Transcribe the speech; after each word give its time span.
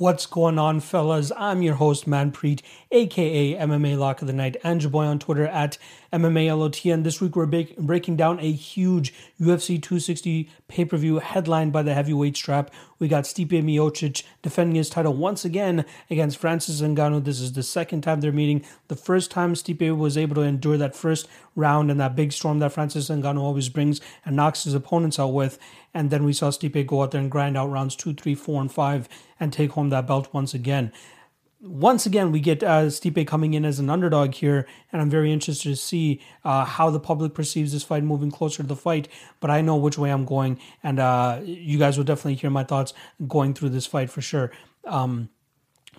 What's 0.00 0.24
going 0.24 0.58
on, 0.58 0.80
fellas? 0.80 1.30
I'm 1.36 1.60
your 1.60 1.74
host, 1.74 2.08
Manpreet, 2.08 2.62
aka 2.90 3.54
MMA 3.54 3.98
Lock 3.98 4.22
of 4.22 4.28
the 4.28 4.32
Night, 4.32 4.56
and 4.64 4.80
your 4.80 4.90
boy 4.90 5.04
on 5.04 5.18
Twitter 5.18 5.46
at 5.46 5.76
MMALOTN. 6.10 7.04
This 7.04 7.20
week 7.20 7.36
we're 7.36 7.44
ba- 7.44 7.66
breaking 7.76 8.16
down 8.16 8.40
a 8.40 8.50
huge 8.50 9.12
UFC 9.38 9.78
260 9.78 10.48
pay 10.68 10.86
per 10.86 10.96
view 10.96 11.18
headlined 11.18 11.74
by 11.74 11.82
the 11.82 11.92
heavyweight 11.92 12.34
strap. 12.34 12.70
We 12.98 13.08
got 13.08 13.24
Stipe 13.24 13.50
Miocic 13.50 14.22
defending 14.40 14.76
his 14.76 14.88
title 14.88 15.12
once 15.12 15.44
again 15.44 15.84
against 16.08 16.38
Francis 16.38 16.80
Ngannou. 16.80 17.22
This 17.24 17.38
is 17.38 17.52
the 17.52 17.62
second 17.62 18.00
time 18.00 18.22
they're 18.22 18.32
meeting. 18.32 18.64
The 18.88 18.96
first 18.96 19.30
time 19.30 19.52
Stipe 19.52 19.94
was 19.94 20.16
able 20.16 20.36
to 20.36 20.40
endure 20.40 20.78
that 20.78 20.96
first 20.96 21.28
round 21.54 21.90
and 21.90 22.00
that 22.00 22.16
big 22.16 22.32
storm 22.32 22.58
that 22.60 22.72
Francis 22.72 23.10
Ngannou 23.10 23.40
always 23.40 23.68
brings 23.68 24.00
and 24.24 24.34
knocks 24.34 24.64
his 24.64 24.72
opponents 24.72 25.18
out 25.18 25.34
with. 25.34 25.58
And 25.92 26.10
then 26.10 26.24
we 26.24 26.32
saw 26.32 26.50
Stipe 26.50 26.86
go 26.86 27.02
out 27.02 27.10
there 27.10 27.20
and 27.20 27.30
grind 27.30 27.56
out 27.56 27.70
rounds 27.70 27.96
two, 27.96 28.14
three, 28.14 28.34
four, 28.34 28.60
and 28.60 28.70
five 28.70 29.08
and 29.38 29.52
take 29.52 29.72
home 29.72 29.90
that 29.90 30.06
belt 30.06 30.32
once 30.32 30.54
again 30.54 30.92
once 31.62 32.06
again, 32.06 32.32
we 32.32 32.40
get 32.40 32.62
uh, 32.62 32.86
Stipe 32.86 33.26
coming 33.26 33.52
in 33.52 33.64
as 33.64 33.78
an 33.78 33.90
underdog 33.90 34.34
here, 34.34 34.66
and 34.90 35.02
I'm 35.02 35.10
very 35.10 35.30
interested 35.30 35.68
to 35.68 35.76
see 35.76 36.20
uh, 36.42 36.64
how 36.64 36.88
the 36.88 37.00
public 37.00 37.34
perceives 37.34 37.72
this 37.72 37.82
fight 37.82 38.02
moving 38.02 38.30
closer 38.30 38.62
to 38.62 38.68
the 38.68 38.76
fight. 38.76 39.08
But 39.40 39.50
I 39.50 39.60
know 39.60 39.76
which 39.76 39.98
way 39.98 40.10
I'm 40.10 40.24
going, 40.24 40.58
and 40.82 40.98
uh, 40.98 41.40
you 41.44 41.78
guys 41.78 41.98
will 41.98 42.04
definitely 42.04 42.36
hear 42.36 42.50
my 42.50 42.64
thoughts 42.64 42.94
going 43.28 43.52
through 43.52 43.70
this 43.70 43.86
fight 43.86 44.10
for 44.10 44.22
sure. 44.22 44.50
Um, 44.86 45.28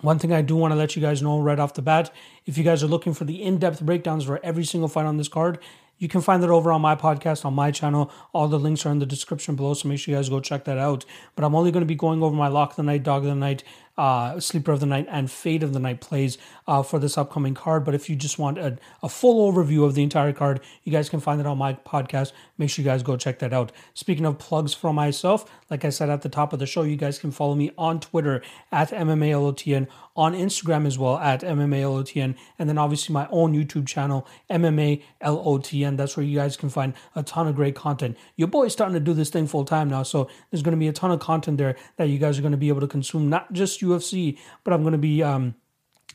one 0.00 0.18
thing 0.18 0.32
I 0.32 0.42
do 0.42 0.56
want 0.56 0.72
to 0.72 0.76
let 0.76 0.96
you 0.96 1.02
guys 1.02 1.22
know 1.22 1.38
right 1.38 1.60
off 1.60 1.74
the 1.74 1.82
bat 1.82 2.12
if 2.44 2.58
you 2.58 2.64
guys 2.64 2.82
are 2.82 2.88
looking 2.88 3.14
for 3.14 3.24
the 3.24 3.40
in 3.40 3.58
depth 3.58 3.80
breakdowns 3.80 4.24
for 4.24 4.40
every 4.42 4.64
single 4.64 4.88
fight 4.88 5.06
on 5.06 5.16
this 5.16 5.28
card, 5.28 5.60
you 6.02 6.08
can 6.08 6.20
find 6.20 6.42
that 6.42 6.50
over 6.50 6.72
on 6.72 6.80
my 6.80 6.96
podcast, 6.96 7.44
on 7.44 7.54
my 7.54 7.70
channel. 7.70 8.10
All 8.32 8.48
the 8.48 8.58
links 8.58 8.84
are 8.84 8.90
in 8.90 8.98
the 8.98 9.06
description 9.06 9.54
below, 9.54 9.72
so 9.74 9.88
make 9.88 10.00
sure 10.00 10.10
you 10.10 10.18
guys 10.18 10.28
go 10.28 10.40
check 10.40 10.64
that 10.64 10.76
out. 10.76 11.04
But 11.36 11.44
I'm 11.44 11.54
only 11.54 11.70
going 11.70 11.82
to 11.82 11.86
be 11.86 11.94
going 11.94 12.24
over 12.24 12.34
my 12.34 12.48
lock 12.48 12.70
of 12.70 12.76
the 12.76 12.82
night, 12.82 13.04
dog 13.04 13.22
of 13.22 13.28
the 13.28 13.36
night, 13.36 13.62
uh, 13.96 14.40
sleeper 14.40 14.72
of 14.72 14.80
the 14.80 14.86
night, 14.86 15.06
and 15.10 15.30
fade 15.30 15.62
of 15.62 15.72
the 15.72 15.78
night 15.78 16.00
plays 16.00 16.38
uh, 16.66 16.82
for 16.82 16.98
this 16.98 17.18
upcoming 17.18 17.54
card. 17.54 17.84
But 17.84 17.94
if 17.94 18.08
you 18.08 18.16
just 18.16 18.38
want 18.38 18.58
a, 18.58 18.78
a 19.02 19.08
full 19.08 19.52
overview 19.52 19.84
of 19.84 19.94
the 19.94 20.02
entire 20.02 20.32
card, 20.32 20.60
you 20.84 20.92
guys 20.92 21.08
can 21.08 21.20
find 21.20 21.40
it 21.40 21.46
on 21.46 21.58
my 21.58 21.74
podcast. 21.74 22.32
Make 22.58 22.70
sure 22.70 22.82
you 22.82 22.90
guys 22.90 23.02
go 23.02 23.16
check 23.16 23.38
that 23.40 23.52
out. 23.52 23.72
Speaking 23.94 24.24
of 24.24 24.38
plugs 24.38 24.72
for 24.72 24.92
myself, 24.92 25.50
like 25.70 25.84
I 25.84 25.90
said 25.90 26.10
at 26.10 26.22
the 26.22 26.28
top 26.28 26.52
of 26.52 26.58
the 26.58 26.66
show, 26.66 26.82
you 26.82 26.96
guys 26.96 27.18
can 27.18 27.30
follow 27.30 27.54
me 27.54 27.70
on 27.76 28.00
Twitter 28.00 28.42
at 28.70 28.90
MMALOTN, 28.90 29.88
on 30.16 30.34
Instagram 30.34 30.86
as 30.86 30.98
well 30.98 31.18
at 31.18 31.40
MMALOTN, 31.42 32.36
and 32.58 32.68
then 32.68 32.78
obviously 32.78 33.12
my 33.12 33.28
own 33.30 33.54
YouTube 33.54 33.86
channel, 33.86 34.26
MMALOTN. 34.50 35.96
That's 35.96 36.16
where 36.16 36.24
you 36.24 36.36
guys 36.38 36.56
can 36.56 36.68
find 36.68 36.94
a 37.14 37.22
ton 37.22 37.46
of 37.46 37.56
great 37.56 37.74
content. 37.74 38.16
Your 38.36 38.48
boy's 38.48 38.72
starting 38.72 38.94
to 38.94 39.00
do 39.00 39.14
this 39.14 39.30
thing 39.30 39.46
full 39.46 39.64
time 39.64 39.88
now, 39.88 40.02
so 40.02 40.28
there's 40.50 40.62
going 40.62 40.76
to 40.76 40.78
be 40.78 40.88
a 40.88 40.92
ton 40.92 41.10
of 41.10 41.20
content 41.20 41.58
there 41.58 41.76
that 41.96 42.08
you 42.08 42.18
guys 42.18 42.38
are 42.38 42.42
going 42.42 42.52
to 42.52 42.58
be 42.58 42.68
able 42.68 42.80
to 42.80 42.86
consume, 42.86 43.28
not 43.28 43.52
just 43.52 43.81
UFC, 43.82 44.38
but 44.64 44.72
I'm 44.72 44.82
going 44.82 44.92
to 44.92 44.98
be 44.98 45.22
um, 45.22 45.54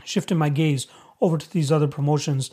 shifting 0.04 0.38
my 0.38 0.50
gaze 0.50 0.88
over 1.22 1.38
to 1.38 1.52
these 1.52 1.72
other 1.72 1.88
promotions 1.88 2.52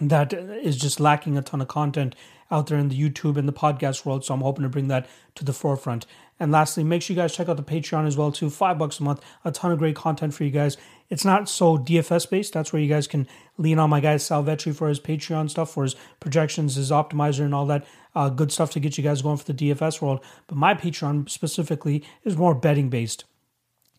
that 0.00 0.32
is 0.32 0.76
just 0.76 1.00
lacking 1.00 1.36
a 1.36 1.42
ton 1.42 1.60
of 1.60 1.68
content 1.68 2.14
out 2.50 2.66
there 2.66 2.78
in 2.78 2.88
the 2.88 3.00
YouTube 3.00 3.36
and 3.36 3.46
the 3.46 3.52
podcast 3.52 4.04
world. 4.04 4.24
So 4.24 4.34
I'm 4.34 4.40
hoping 4.40 4.62
to 4.64 4.68
bring 4.68 4.88
that 4.88 5.06
to 5.36 5.44
the 5.44 5.52
forefront. 5.52 6.06
And 6.38 6.50
lastly, 6.50 6.82
make 6.82 7.02
sure 7.02 7.14
you 7.14 7.20
guys 7.20 7.34
check 7.34 7.48
out 7.48 7.58
the 7.58 7.62
Patreon 7.62 8.06
as 8.06 8.16
well 8.16 8.32
too. 8.32 8.50
Five 8.50 8.78
bucks 8.78 8.98
a 8.98 9.02
month, 9.02 9.20
a 9.44 9.52
ton 9.52 9.72
of 9.72 9.78
great 9.78 9.94
content 9.94 10.34
for 10.34 10.44
you 10.44 10.50
guys. 10.50 10.76
It's 11.10 11.24
not 11.24 11.48
so 11.48 11.76
DFS 11.76 12.28
based. 12.30 12.52
That's 12.52 12.72
where 12.72 12.80
you 12.80 12.88
guys 12.88 13.06
can 13.06 13.28
lean 13.58 13.78
on 13.78 13.90
my 13.90 14.00
guy 14.00 14.16
Sal 14.16 14.42
Vetri 14.42 14.74
for 14.74 14.88
his 14.88 14.98
Patreon 14.98 15.50
stuff, 15.50 15.70
for 15.70 15.82
his 15.82 15.96
projections, 16.18 16.76
his 16.76 16.90
optimizer, 16.90 17.44
and 17.44 17.54
all 17.54 17.66
that 17.66 17.84
uh, 18.14 18.30
good 18.30 18.50
stuff 18.50 18.70
to 18.72 18.80
get 18.80 18.96
you 18.96 19.04
guys 19.04 19.22
going 19.22 19.36
for 19.36 19.52
the 19.52 19.54
DFS 19.54 20.00
world. 20.00 20.24
But 20.46 20.56
my 20.56 20.74
Patreon 20.74 21.28
specifically 21.28 22.04
is 22.24 22.36
more 22.36 22.54
betting 22.54 22.88
based. 22.88 23.24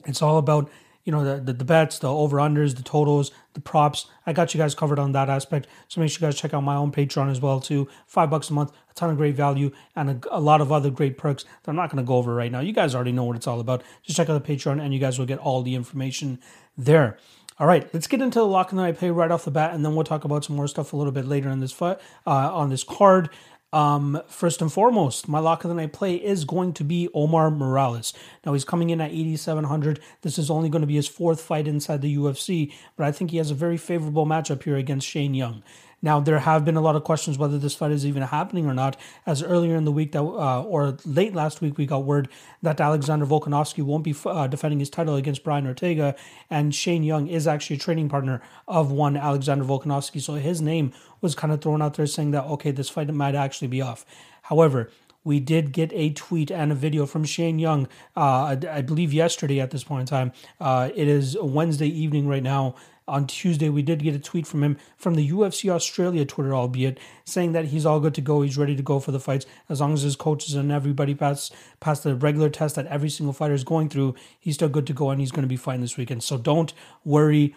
It's 0.05 0.21
all 0.21 0.37
about 0.37 0.69
you 1.03 1.11
know, 1.11 1.23
the, 1.23 1.41
the, 1.41 1.53
the 1.53 1.65
bets, 1.65 1.99
the 1.99 2.07
over 2.07 2.37
unders, 2.37 2.75
the 2.75 2.83
totals, 2.83 3.31
the 3.53 3.61
props. 3.61 4.07
I 4.25 4.33
got 4.33 4.53
you 4.53 4.59
guys 4.59 4.75
covered 4.75 4.99
on 4.99 5.13
that 5.13 5.29
aspect. 5.29 5.67
So 5.87 5.99
make 5.99 6.11
sure 6.11 6.19
you 6.21 6.31
guys 6.31 6.39
check 6.39 6.53
out 6.53 6.61
my 6.61 6.75
own 6.75 6.91
Patreon 6.91 7.31
as 7.31 7.41
well 7.41 7.59
too. 7.59 7.87
Five 8.05 8.29
bucks 8.29 8.49
a 8.49 8.53
month, 8.53 8.71
a 8.89 8.93
ton 8.93 9.09
of 9.09 9.17
great 9.17 9.35
value, 9.35 9.71
and 9.95 10.09
a, 10.09 10.19
a 10.29 10.39
lot 10.39 10.61
of 10.61 10.71
other 10.71 10.91
great 10.91 11.17
perks 11.17 11.43
that 11.43 11.71
I'm 11.71 11.75
not 11.75 11.89
going 11.89 12.03
to 12.03 12.07
go 12.07 12.17
over 12.17 12.35
right 12.35 12.51
now. 12.51 12.59
You 12.59 12.73
guys 12.73 12.93
already 12.93 13.11
know 13.11 13.23
what 13.23 13.35
it's 13.35 13.47
all 13.47 13.59
about. 13.59 13.83
Just 14.03 14.17
check 14.17 14.29
out 14.29 14.43
the 14.43 14.55
Patreon, 14.55 14.79
and 14.79 14.93
you 14.93 14.99
guys 14.99 15.17
will 15.17 15.25
get 15.25 15.39
all 15.39 15.63
the 15.63 15.75
information 15.75 16.39
there. 16.77 17.17
All 17.59 17.67
right, 17.67 17.91
let's 17.93 18.07
get 18.07 18.21
into 18.21 18.39
the 18.39 18.47
lock 18.47 18.71
and 18.71 18.79
the 18.79 18.83
night 18.83 18.97
play 18.97 19.11
right 19.11 19.29
off 19.29 19.45
the 19.45 19.51
bat, 19.51 19.73
and 19.73 19.83
then 19.85 19.95
we'll 19.95 20.03
talk 20.03 20.23
about 20.23 20.45
some 20.45 20.55
more 20.55 20.67
stuff 20.67 20.93
a 20.93 20.97
little 20.97 21.11
bit 21.11 21.25
later 21.25 21.49
in 21.49 21.59
this 21.59 21.79
uh, 21.81 21.95
on 22.25 22.69
this 22.69 22.83
card. 22.83 23.29
Um, 23.73 24.21
first 24.27 24.61
and 24.61 24.71
foremost, 24.71 25.29
my 25.29 25.39
lock 25.39 25.63
of 25.63 25.69
the 25.69 25.75
night 25.75 25.93
play 25.93 26.15
is 26.15 26.43
going 26.43 26.73
to 26.73 26.83
be 26.83 27.07
Omar 27.13 27.49
Morales. 27.49 28.13
Now 28.45 28.51
he's 28.51 28.65
coming 28.65 28.89
in 28.89 28.99
at 28.99 29.11
8,700. 29.11 30.01
This 30.23 30.37
is 30.37 30.49
only 30.49 30.67
going 30.67 30.81
to 30.81 30.87
be 30.87 30.95
his 30.95 31.07
fourth 31.07 31.41
fight 31.41 31.67
inside 31.67 32.01
the 32.01 32.15
UFC, 32.17 32.73
but 32.97 33.05
I 33.05 33.13
think 33.13 33.31
he 33.31 33.37
has 33.37 33.49
a 33.49 33.55
very 33.55 33.77
favorable 33.77 34.25
matchup 34.25 34.63
here 34.63 34.75
against 34.75 35.07
Shane 35.07 35.33
Young. 35.33 35.63
Now, 36.01 36.19
there 36.19 36.39
have 36.39 36.65
been 36.65 36.75
a 36.75 36.81
lot 36.81 36.95
of 36.95 37.03
questions 37.03 37.37
whether 37.37 37.59
this 37.59 37.75
fight 37.75 37.91
is 37.91 38.05
even 38.05 38.23
happening 38.23 38.65
or 38.65 38.73
not, 38.73 38.97
as 39.25 39.43
earlier 39.43 39.75
in 39.75 39.85
the 39.85 39.91
week 39.91 40.13
that, 40.13 40.23
uh, 40.23 40.63
or 40.63 40.97
late 41.05 41.35
last 41.35 41.61
week, 41.61 41.77
we 41.77 41.85
got 41.85 42.05
word 42.05 42.27
that 42.61 42.81
Alexander 42.81 43.25
Volkanovski 43.25 43.83
won't 43.83 44.03
be 44.03 44.15
uh, 44.25 44.47
defending 44.47 44.79
his 44.79 44.89
title 44.89 45.15
against 45.15 45.43
Brian 45.43 45.67
Ortega, 45.67 46.15
and 46.49 46.73
Shane 46.73 47.03
Young 47.03 47.27
is 47.27 47.47
actually 47.47 47.75
a 47.75 47.79
training 47.79 48.09
partner 48.09 48.41
of 48.67 48.91
one 48.91 49.15
Alexander 49.15 49.63
Volkanovski, 49.63 50.21
so 50.21 50.33
his 50.35 50.61
name 50.61 50.91
was 51.21 51.35
kind 51.35 51.53
of 51.53 51.61
thrown 51.61 51.81
out 51.81 51.93
there 51.93 52.07
saying 52.07 52.31
that 52.31 52.45
okay, 52.45 52.71
this 52.71 52.89
fight 52.89 53.13
might 53.13 53.35
actually 53.35 53.67
be 53.67 53.81
off. 53.81 54.05
However, 54.43 54.89
we 55.23 55.39
did 55.39 55.71
get 55.71 55.91
a 55.93 56.09
tweet 56.09 56.49
and 56.49 56.71
a 56.71 56.75
video 56.75 57.05
from 57.05 57.25
Shane 57.25 57.59
Young, 57.59 57.87
uh, 58.17 58.55
I, 58.55 58.57
I, 58.71 58.81
believe 58.81 59.13
yesterday 59.13 59.59
at 59.59 59.69
this 59.69 59.83
point 59.83 60.01
in 60.01 60.07
time. 60.07 60.31
Uh, 60.59 60.89
it 60.95 61.07
is 61.07 61.37
Wednesday 61.39 61.87
evening 61.87 62.27
right 62.27 62.41
now 62.41 62.75
on 63.11 63.27
Tuesday, 63.27 63.67
we 63.67 63.81
did 63.81 64.01
get 64.01 64.15
a 64.15 64.19
tweet 64.19 64.47
from 64.47 64.63
him 64.63 64.77
from 64.95 65.15
the 65.15 65.29
UFC 65.29 65.69
Australia 65.69 66.23
Twitter, 66.23 66.55
albeit 66.55 66.97
saying 67.25 67.51
that 67.51 67.65
he's 67.65 67.85
all 67.85 67.99
good 67.99 68.15
to 68.15 68.21
go. 68.21 68.41
He's 68.41 68.57
ready 68.57 68.73
to 68.73 68.81
go 68.81 69.01
for 69.01 69.11
the 69.11 69.19
fights 69.19 69.45
as 69.67 69.81
long 69.81 69.93
as 69.93 70.03
his 70.03 70.15
coaches 70.15 70.55
and 70.55 70.71
everybody 70.71 71.13
pass 71.13 71.51
pass 71.81 71.99
the 71.99 72.15
regular 72.15 72.49
test 72.49 72.75
that 72.75 72.87
every 72.87 73.09
single 73.09 73.33
fighter 73.33 73.53
is 73.53 73.65
going 73.65 73.89
through. 73.89 74.15
He's 74.39 74.55
still 74.55 74.69
good 74.69 74.87
to 74.87 74.93
go, 74.93 75.09
and 75.09 75.19
he's 75.19 75.31
going 75.31 75.43
to 75.43 75.49
be 75.49 75.57
fine 75.57 75.81
this 75.81 75.97
weekend. 75.97 76.23
So 76.23 76.37
don't 76.37 76.73
worry, 77.03 77.53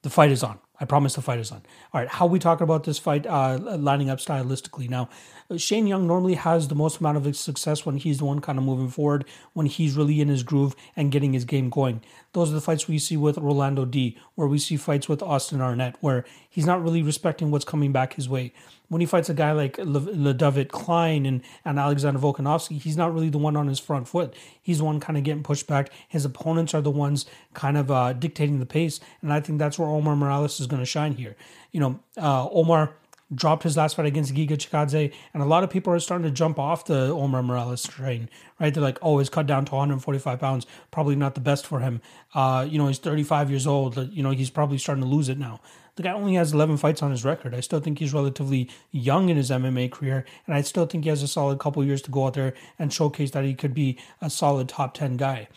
the 0.00 0.10
fight 0.10 0.30
is 0.30 0.42
on. 0.42 0.58
I 0.80 0.86
promise 0.86 1.14
the 1.14 1.22
fight 1.22 1.38
is 1.38 1.52
on. 1.52 1.62
All 1.92 2.00
right, 2.00 2.08
how 2.08 2.26
we 2.26 2.38
talk 2.38 2.60
about 2.60 2.84
this 2.84 2.98
fight 2.98 3.26
uh, 3.26 3.58
lining 3.58 4.10
up 4.10 4.18
stylistically 4.18 4.90
now. 4.90 5.08
Shane 5.56 5.86
Young 5.86 6.06
normally 6.06 6.34
has 6.34 6.66
the 6.68 6.74
most 6.74 6.98
amount 6.98 7.16
of 7.16 7.36
success 7.36 7.86
when 7.86 7.96
he's 7.98 8.18
the 8.18 8.24
one 8.24 8.40
kind 8.40 8.58
of 8.58 8.64
moving 8.64 8.88
forward, 8.88 9.24
when 9.52 9.66
he's 9.66 9.94
really 9.94 10.20
in 10.20 10.28
his 10.28 10.42
groove 10.42 10.74
and 10.96 11.12
getting 11.12 11.32
his 11.32 11.44
game 11.44 11.70
going. 11.70 12.02
Those 12.34 12.50
are 12.50 12.54
the 12.54 12.60
fights 12.60 12.88
we 12.88 12.98
see 12.98 13.16
with 13.16 13.38
Rolando 13.38 13.84
Dy, 13.84 14.18
where 14.34 14.48
we 14.48 14.58
see 14.58 14.76
fights 14.76 15.08
with 15.08 15.22
Austin 15.22 15.60
Arnett, 15.60 15.96
where 16.00 16.24
he's 16.50 16.66
not 16.66 16.82
really 16.82 17.00
respecting 17.00 17.50
what's 17.50 17.64
coming 17.64 17.92
back 17.92 18.14
his 18.14 18.28
way. 18.28 18.52
When 18.88 19.00
he 19.00 19.06
fights 19.06 19.30
a 19.30 19.34
guy 19.34 19.52
like 19.52 19.76
Ludovit 19.76 20.68
Klein 20.68 21.26
and, 21.26 21.42
and 21.64 21.78
Alexander 21.78 22.18
Volkanovski, 22.18 22.82
he's 22.82 22.96
not 22.96 23.14
really 23.14 23.30
the 23.30 23.38
one 23.38 23.56
on 23.56 23.68
his 23.68 23.78
front 23.78 24.08
foot. 24.08 24.34
He's 24.60 24.78
the 24.78 24.84
one 24.84 24.98
kind 24.98 25.16
of 25.16 25.22
getting 25.22 25.44
pushed 25.44 25.68
back. 25.68 25.90
His 26.08 26.24
opponents 26.24 26.74
are 26.74 26.82
the 26.82 26.90
ones 26.90 27.24
kind 27.54 27.76
of 27.76 27.90
uh, 27.90 28.12
dictating 28.12 28.58
the 28.58 28.66
pace, 28.66 28.98
and 29.22 29.32
I 29.32 29.40
think 29.40 29.60
that's 29.60 29.78
where 29.78 29.88
Omar 29.88 30.16
Morales 30.16 30.60
is 30.60 30.66
going 30.66 30.82
to 30.82 30.86
shine 30.86 31.12
here. 31.12 31.36
You 31.70 31.80
know, 31.80 32.00
uh, 32.16 32.48
Omar 32.50 32.94
dropped 33.32 33.62
his 33.62 33.76
last 33.76 33.96
fight 33.96 34.06
against 34.06 34.34
Giga 34.34 34.50
Chikadze, 34.50 35.12
and 35.32 35.42
a 35.42 35.46
lot 35.46 35.64
of 35.64 35.70
people 35.70 35.92
are 35.92 36.00
starting 36.00 36.26
to 36.26 36.30
jump 36.30 36.58
off 36.58 36.84
the 36.84 37.10
Omar 37.10 37.42
Morales 37.42 37.82
train, 37.82 38.28
right? 38.60 38.72
They're 38.72 38.82
like, 38.82 38.98
oh, 39.02 39.18
he's 39.18 39.28
cut 39.28 39.46
down 39.46 39.64
to 39.66 39.74
145 39.74 40.38
pounds, 40.38 40.66
probably 40.90 41.16
not 41.16 41.34
the 41.34 41.40
best 41.40 41.66
for 41.66 41.80
him. 41.80 42.00
Uh, 42.34 42.66
you 42.68 42.78
know, 42.78 42.88
he's 42.88 42.98
35 42.98 43.50
years 43.50 43.66
old. 43.66 43.96
You 44.12 44.22
know, 44.22 44.30
he's 44.30 44.50
probably 44.50 44.78
starting 44.78 45.02
to 45.02 45.08
lose 45.08 45.28
it 45.28 45.38
now. 45.38 45.60
The 45.96 46.02
guy 46.02 46.12
only 46.12 46.34
has 46.34 46.52
11 46.52 46.78
fights 46.78 47.02
on 47.02 47.12
his 47.12 47.24
record. 47.24 47.54
I 47.54 47.60
still 47.60 47.80
think 47.80 48.00
he's 48.00 48.12
relatively 48.12 48.68
young 48.90 49.28
in 49.28 49.36
his 49.36 49.50
MMA 49.50 49.92
career, 49.92 50.24
and 50.46 50.54
I 50.54 50.62
still 50.62 50.86
think 50.86 51.04
he 51.04 51.10
has 51.10 51.22
a 51.22 51.28
solid 51.28 51.60
couple 51.60 51.84
years 51.84 52.02
to 52.02 52.10
go 52.10 52.26
out 52.26 52.34
there 52.34 52.54
and 52.78 52.92
showcase 52.92 53.30
that 53.30 53.44
he 53.44 53.54
could 53.54 53.74
be 53.74 53.98
a 54.20 54.28
solid 54.28 54.68
top 54.68 54.94
10 54.94 55.16
guy. 55.16 55.48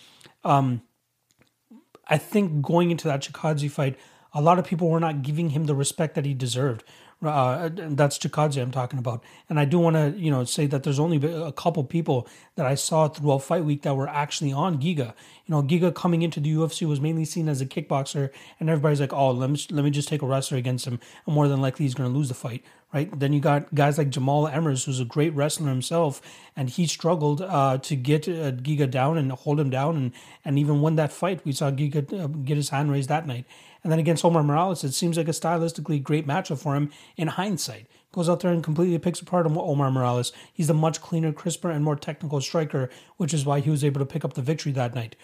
Um, 0.44 0.84
I 2.08 2.18
think 2.18 2.62
going 2.62 2.92
into 2.92 3.08
that 3.08 3.24
Chikadze 3.24 3.70
fight, 3.70 3.98
a 4.34 4.42
lot 4.42 4.60
of 4.60 4.66
people 4.66 4.90
were 4.90 5.00
not 5.00 5.24
giving 5.24 5.50
him 5.50 5.66
the 5.66 5.76
respect 5.76 6.16
that 6.16 6.26
he 6.26 6.34
deserved. 6.34 6.84
Uh, 7.24 7.70
that's 7.74 8.20
Chikadze 8.20 8.62
I'm 8.62 8.70
talking 8.70 9.00
about. 9.00 9.24
And 9.50 9.60
I 9.60 9.66
do 9.66 9.80
want 9.80 9.96
to, 9.96 10.14
you 10.20 10.30
know, 10.30 10.44
say 10.44 10.68
that 10.68 10.84
there's 10.84 11.00
only 11.00 11.18
a 11.26 11.52
couple 11.52 11.84
people 11.84 12.28
that 12.56 12.68
I 12.68 12.76
saw 12.76 13.08
throughout 13.08 13.40
fight 13.40 13.66
week 13.66 13.82
that 13.82 13.96
were 13.96 14.08
actually 14.08 14.54
on 14.54 14.80
Giga. 14.80 15.14
You 15.46 15.56
know, 15.56 15.64
Giga 15.64 15.94
coming 15.96 16.22
into 16.22 16.40
the 16.40 16.54
UFC 16.54 16.88
was 16.88 17.02
mainly 17.02 17.26
seen 17.26 17.50
as 17.50 17.60
a 17.60 17.66
kickboxer, 17.66 18.30
and 18.60 18.70
everybody's 18.70 19.02
like, 19.02 19.14
oh, 19.14 19.32
let 19.32 19.50
me 19.50 19.60
let 19.72 19.84
me 19.84 19.90
just 19.90 20.08
take 20.08 20.22
a 20.22 20.28
wrestler 20.28 20.58
against 20.58 20.86
him, 20.86 21.00
and 21.26 21.34
more 21.34 21.48
than 21.48 21.60
likely 21.62 21.86
he's 21.86 21.96
going 21.96 22.12
to 22.12 22.16
lose 22.16 22.28
the 22.28 22.36
fight, 22.36 22.64
right? 22.94 23.20
Then 23.20 23.34
you 23.34 23.40
got 23.40 23.74
guys 23.76 23.98
like 23.98 24.10
Jamall 24.10 24.52
Emmers, 24.52 24.86
who's 24.86 25.00
a 25.00 25.06
great 25.06 25.34
wrestler 25.34 25.70
himself, 25.70 26.22
and 26.56 26.70
he 26.70 26.88
struggled 26.88 27.42
uh, 27.42 27.78
to 27.80 27.96
get 27.96 28.28
uh, 28.28 28.52
Giga 28.52 28.90
down 28.90 29.18
and 29.18 29.32
hold 29.32 29.60
him 29.60 29.70
down, 29.70 29.96
and 29.98 30.12
and 30.46 30.58
even 30.58 30.82
win 30.82 30.96
that 30.96 31.12
fight. 31.12 31.46
We 31.46 31.52
saw 31.52 31.72
Giga 31.72 32.24
uh, 32.24 32.28
get 32.28 32.58
his 32.58 32.70
hand 32.70 32.92
raised 32.92 33.10
that 33.10 33.28
night. 33.28 33.46
And 33.84 33.92
then 33.92 34.00
against 34.00 34.26
Omar 34.26 34.44
Morales, 34.44 34.84
it 34.84 34.94
seems 34.94 35.18
like 35.18 35.28
a 35.28 35.32
stylistically 35.32 36.02
great 36.02 36.28
matchup 36.28 36.60
for 36.60 36.76
him 36.76 36.92
in 37.16 37.30
hindsight. 37.30 37.88
Goes 38.12 38.28
out 38.28 38.40
there 38.40 38.52
and 38.52 38.64
completely 38.64 38.98
picks 38.98 39.22
apart 39.22 39.46
Omar 39.46 39.92
Morales. 39.92 40.34
He's 40.52 40.70
a 40.70 40.74
much 40.74 41.02
cleaner, 41.02 41.32
crisper, 41.32 41.70
and 41.70 41.86
more 41.86 41.96
technical 41.96 42.42
striker, 42.42 42.90
which 43.18 43.34
is 43.34 43.46
why 43.46 43.60
he 43.60 43.70
was 43.70 43.84
able 43.84 44.00
to 44.00 44.06
pick 44.06 44.26
up 44.26 44.34
the 44.34 44.42
victory 44.42 44.72
that 44.74 44.96
night. 44.96 45.16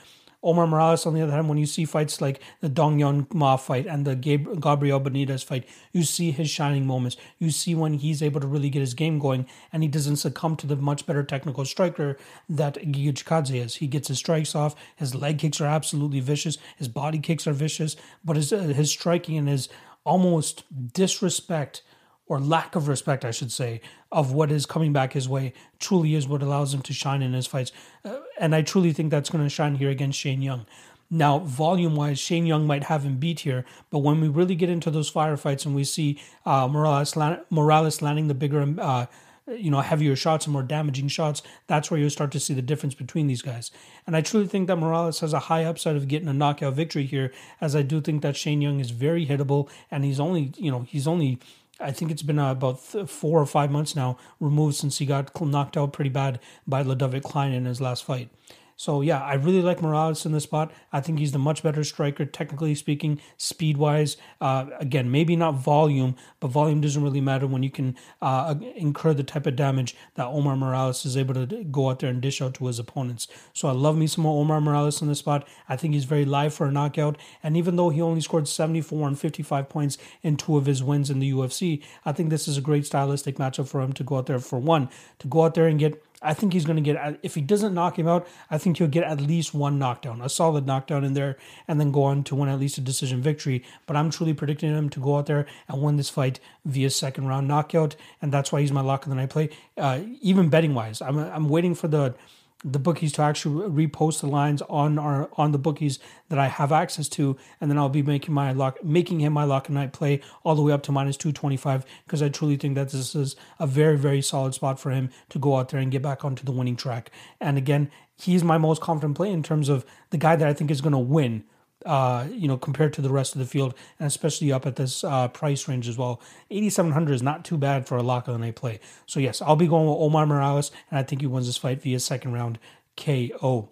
Omar 0.43 0.67
Morales, 0.67 1.05
on 1.05 1.13
the 1.13 1.21
other 1.21 1.31
hand, 1.31 1.47
when 1.47 1.57
you 1.57 1.65
see 1.65 1.85
fights 1.85 2.19
like 2.19 2.41
the 2.59 2.67
Dong 2.67 2.99
Hyun 2.99 3.33
Ma 3.33 3.55
fight 3.55 3.87
and 3.87 4.05
the 4.05 4.15
Gabriel 4.15 4.99
Benitez 4.99 5.43
fight, 5.43 5.65
you 5.93 6.03
see 6.03 6.31
his 6.31 6.49
shining 6.49 6.85
moments. 6.85 7.15
You 7.39 7.49
see 7.49 7.73
when 7.75 7.93
he's 7.93 8.21
able 8.21 8.41
to 8.41 8.47
really 8.47 8.69
get 8.69 8.81
his 8.81 8.93
game 8.93 9.19
going 9.19 9.47
and 9.71 9.83
he 9.83 9.89
doesn't 9.89 10.17
succumb 10.17 10.57
to 10.57 10.67
the 10.67 10.75
much 10.75 11.05
better 11.05 11.23
technical 11.23 11.63
striker 11.63 12.17
that 12.49 12.75
Giga 12.75 13.55
is. 13.55 13.75
He 13.75 13.87
gets 13.87 14.09
his 14.09 14.17
strikes 14.17 14.53
off. 14.53 14.75
His 14.97 15.15
leg 15.15 15.39
kicks 15.39 15.61
are 15.61 15.65
absolutely 15.65 16.19
vicious. 16.19 16.57
His 16.77 16.89
body 16.89 17.19
kicks 17.19 17.47
are 17.47 17.53
vicious, 17.53 17.95
but 18.25 18.35
his, 18.35 18.51
uh, 18.51 18.59
his 18.59 18.89
striking 18.91 19.37
and 19.37 19.47
his 19.47 19.69
almost 20.03 20.65
disrespect 20.93 21.81
or 22.27 22.39
lack 22.39 22.75
of 22.75 22.87
respect, 22.87 23.25
I 23.25 23.31
should 23.31 23.51
say, 23.51 23.81
of 24.11 24.31
what 24.31 24.51
is 24.51 24.65
coming 24.65 24.93
back 24.93 25.13
his 25.13 25.27
way 25.27 25.53
truly 25.79 26.15
is 26.15 26.27
what 26.27 26.41
allows 26.41 26.73
him 26.73 26.81
to 26.83 26.93
shine 26.93 27.21
in 27.21 27.33
his 27.33 27.47
fights. 27.47 27.71
Uh, 28.05 28.19
and 28.39 28.55
I 28.55 28.61
truly 28.61 28.93
think 28.93 29.11
that's 29.11 29.29
going 29.29 29.43
to 29.43 29.49
shine 29.49 29.75
here 29.75 29.89
against 29.89 30.19
Shane 30.19 30.41
Young. 30.41 30.65
Now, 31.09 31.39
volume 31.39 31.95
wise, 31.95 32.17
Shane 32.17 32.47
Young 32.47 32.65
might 32.65 32.85
have 32.85 33.03
him 33.03 33.17
beat 33.17 33.41
here, 33.41 33.65
but 33.91 33.99
when 33.99 34.19
we 34.19 34.29
really 34.29 34.55
get 34.55 34.69
into 34.69 34.89
those 34.89 35.11
firefights 35.11 35.65
and 35.65 35.75
we 35.75 35.83
see 35.83 36.19
uh, 36.45 36.67
Morales, 36.67 37.15
Morales 37.51 38.01
landing 38.01 38.29
the 38.29 38.33
bigger, 38.33 38.65
uh, 38.79 39.05
you 39.47 39.69
know, 39.69 39.81
heavier 39.81 40.15
shots 40.15 40.47
and 40.47 40.53
more 40.53 40.63
damaging 40.63 41.09
shots, 41.09 41.43
that's 41.67 41.91
where 41.91 41.99
you 41.99 42.09
start 42.09 42.31
to 42.31 42.39
see 42.39 42.53
the 42.55 42.63
difference 42.63 42.95
between 42.95 43.27
these 43.27 43.43
guys. 43.43 43.69
And 44.07 44.15
I 44.15 44.21
truly 44.21 44.47
think 44.47 44.67
that 44.67 44.77
Morales 44.77 45.19
has 45.19 45.33
a 45.33 45.39
high 45.39 45.65
upside 45.65 45.97
of 45.97 46.07
getting 46.07 46.29
a 46.29 46.33
knockout 46.33 46.73
victory 46.73 47.05
here, 47.05 47.31
as 47.61 47.75
I 47.75 47.83
do 47.83 48.01
think 48.01 48.23
that 48.23 48.37
Shane 48.37 48.61
Young 48.61 48.79
is 48.79 48.89
very 48.89 49.27
hittable, 49.27 49.69
and 49.91 50.03
he's 50.03 50.19
only, 50.19 50.53
you 50.57 50.71
know, 50.71 50.87
he's 50.89 51.07
only 51.07 51.37
I 51.79 51.91
think 51.91 52.11
it's 52.11 52.21
been 52.21 52.39
uh, 52.39 52.51
about 52.51 52.83
th- 52.91 53.09
four 53.09 53.41
or 53.41 53.45
five 53.45 53.71
months 53.71 53.95
now 53.95 54.17
removed 54.39 54.75
since 54.75 54.99
he 54.99 55.05
got 55.05 55.39
knocked 55.41 55.75
out 55.75 55.93
pretty 55.93 56.09
bad 56.09 56.39
by 56.67 56.83
Ludovit 56.83 57.23
Klein 57.23 57.51
in 57.51 57.65
his 57.65 57.81
last 57.81 58.03
fight. 58.03 58.29
So 58.75 59.01
yeah, 59.01 59.21
I 59.21 59.35
really 59.35 59.61
like 59.61 59.81
Morales 59.81 60.25
in 60.25 60.31
this 60.31 60.43
spot. 60.43 60.71
I 60.91 61.01
think 61.01 61.19
he's 61.19 61.31
the 61.31 61.39
much 61.39 61.63
better 61.63 61.83
striker, 61.83 62.25
technically 62.25 62.75
speaking, 62.75 63.19
speed 63.37 63.77
wise. 63.77 64.17
Uh, 64.41 64.67
again, 64.79 65.11
maybe 65.11 65.35
not 65.35 65.55
volume, 65.55 66.15
but 66.39 66.49
volume 66.49 66.81
doesn't 66.81 67.03
really 67.03 67.21
matter 67.21 67.47
when 67.47 67.63
you 67.63 67.69
can 67.69 67.95
uh, 68.21 68.55
incur 68.75 69.13
the 69.13 69.23
type 69.23 69.45
of 69.45 69.55
damage 69.55 69.95
that 70.15 70.25
Omar 70.25 70.55
Morales 70.55 71.05
is 71.05 71.17
able 71.17 71.33
to 71.33 71.63
go 71.65 71.89
out 71.89 71.99
there 71.99 72.09
and 72.09 72.21
dish 72.21 72.41
out 72.41 72.53
to 72.55 72.67
his 72.67 72.79
opponents. 72.79 73.27
So 73.53 73.67
I 73.67 73.71
love 73.71 73.97
me 73.97 74.07
some 74.07 74.23
more 74.23 74.41
Omar 74.41 74.61
Morales 74.61 75.01
in 75.01 75.07
this 75.07 75.19
spot. 75.19 75.47
I 75.69 75.75
think 75.75 75.93
he's 75.93 76.05
very 76.05 76.25
live 76.25 76.53
for 76.53 76.67
a 76.67 76.71
knockout. 76.71 77.17
And 77.41 77.55
even 77.57 77.75
though 77.75 77.89
he 77.89 78.01
only 78.01 78.21
scored 78.21 78.47
74 78.47 79.07
and 79.07 79.19
55 79.19 79.69
points 79.69 79.97
in 80.21 80.37
two 80.37 80.57
of 80.57 80.65
his 80.65 80.83
wins 80.83 81.09
in 81.09 81.19
the 81.19 81.31
UFC, 81.31 81.81
I 82.05 82.11
think 82.11 82.29
this 82.29 82.47
is 82.47 82.57
a 82.57 82.61
great 82.61 82.85
stylistic 82.85 83.35
matchup 83.37 83.67
for 83.67 83.81
him 83.81 83.93
to 83.93 84.03
go 84.03 84.17
out 84.17 84.25
there 84.25 84.39
for 84.39 84.59
one, 84.59 84.89
to 85.19 85.27
go 85.27 85.45
out 85.45 85.53
there 85.53 85.67
and 85.67 85.79
get 85.79 86.01
I 86.23 86.33
think 86.33 86.53
he's 86.53 86.65
going 86.65 86.77
to 86.77 86.81
get, 86.81 87.19
if 87.21 87.35
he 87.35 87.41
doesn't 87.41 87.73
knock 87.73 87.99
him 87.99 88.07
out, 88.07 88.27
I 88.49 88.57
think 88.57 88.77
he'll 88.77 88.87
get 88.87 89.03
at 89.03 89.19
least 89.19 89.53
one 89.53 89.77
knockdown, 89.77 90.21
a 90.21 90.29
solid 90.29 90.65
knockdown 90.65 91.03
in 91.03 91.13
there, 91.13 91.37
and 91.67 91.79
then 91.79 91.91
go 91.91 92.03
on 92.03 92.23
to 92.25 92.35
win 92.35 92.49
at 92.49 92.59
least 92.59 92.77
a 92.77 92.81
decision 92.81 93.21
victory. 93.21 93.63
But 93.85 93.97
I'm 93.97 94.09
truly 94.09 94.33
predicting 94.33 94.69
him 94.69 94.89
to 94.89 94.99
go 94.99 95.17
out 95.17 95.25
there 95.25 95.45
and 95.67 95.81
win 95.81 95.97
this 95.97 96.09
fight 96.09 96.39
via 96.65 96.89
second 96.89 97.27
round 97.27 97.47
knockout, 97.47 97.95
and 98.21 98.31
that's 98.31 98.51
why 98.51 98.61
he's 98.61 98.71
my 98.71 98.81
lock 98.81 99.03
of 99.03 99.09
the 99.09 99.15
night 99.15 99.29
play. 99.29 99.49
Uh, 99.77 100.01
even 100.21 100.49
betting 100.49 100.73
wise, 100.73 101.01
I'm, 101.01 101.17
I'm 101.17 101.49
waiting 101.49 101.75
for 101.75 101.87
the 101.87 102.15
the 102.63 102.79
bookies 102.79 103.11
to 103.13 103.21
actually 103.21 103.67
repost 103.69 104.21
the 104.21 104.27
lines 104.27 104.61
on 104.63 104.97
our 104.97 105.29
on 105.33 105.51
the 105.51 105.57
bookies 105.57 105.99
that 106.29 106.39
I 106.39 106.47
have 106.47 106.71
access 106.71 107.09
to, 107.09 107.37
and 107.59 107.69
then 107.69 107.77
I'll 107.77 107.89
be 107.89 108.01
making 108.01 108.33
my 108.33 108.51
lock 108.51 108.83
making 108.83 109.19
him 109.19 109.33
my 109.33 109.43
lock 109.43 109.67
and 109.67 109.75
night 109.75 109.93
play 109.93 110.21
all 110.43 110.55
the 110.55 110.61
way 110.61 110.71
up 110.71 110.83
to 110.83 110.91
minus 110.91 111.17
two 111.17 111.31
twenty 111.31 111.57
five 111.57 111.85
because 112.05 112.21
I 112.21 112.29
truly 112.29 112.55
think 112.55 112.75
that 112.75 112.89
this 112.89 113.15
is 113.15 113.35
a 113.59 113.67
very 113.67 113.97
very 113.97 114.21
solid 114.21 114.53
spot 114.53 114.79
for 114.79 114.91
him 114.91 115.09
to 115.29 115.39
go 115.39 115.57
out 115.57 115.69
there 115.69 115.79
and 115.79 115.91
get 115.91 116.01
back 116.01 116.23
onto 116.23 116.43
the 116.43 116.51
winning 116.51 116.75
track. 116.75 117.11
And 117.41 117.57
again, 117.57 117.91
he's 118.15 118.43
my 118.43 118.57
most 118.57 118.81
confident 118.81 119.17
play 119.17 119.31
in 119.31 119.43
terms 119.43 119.69
of 119.69 119.85
the 120.11 120.17
guy 120.17 120.35
that 120.35 120.47
I 120.47 120.53
think 120.53 120.71
is 120.71 120.81
going 120.81 120.93
to 120.93 120.99
win 120.99 121.43
uh, 121.85 122.25
you 122.31 122.47
know, 122.47 122.57
compared 122.57 122.93
to 122.93 123.01
the 123.01 123.09
rest 123.09 123.33
of 123.33 123.39
the 123.39 123.45
field, 123.45 123.73
and 123.99 124.07
especially 124.07 124.51
up 124.51 124.65
at 124.65 124.75
this 124.75 125.03
uh, 125.03 125.27
price 125.27 125.67
range 125.67 125.87
as 125.87 125.97
well. 125.97 126.21
8,700 126.49 127.13
is 127.13 127.23
not 127.23 127.45
too 127.45 127.57
bad 127.57 127.87
for 127.87 127.97
a 127.97 128.03
lock 128.03 128.27
on 128.27 128.41
night 128.41 128.55
play. 128.55 128.79
So, 129.05 129.19
yes, 129.19 129.41
I'll 129.41 129.55
be 129.55 129.67
going 129.67 129.87
with 129.87 129.97
Omar 129.97 130.25
Morales, 130.25 130.71
and 130.89 130.99
I 130.99 131.03
think 131.03 131.21
he 131.21 131.27
wins 131.27 131.47
this 131.47 131.57
fight 131.57 131.81
via 131.81 131.99
second 131.99 132.33
round 132.33 132.59
KO. 132.97 133.69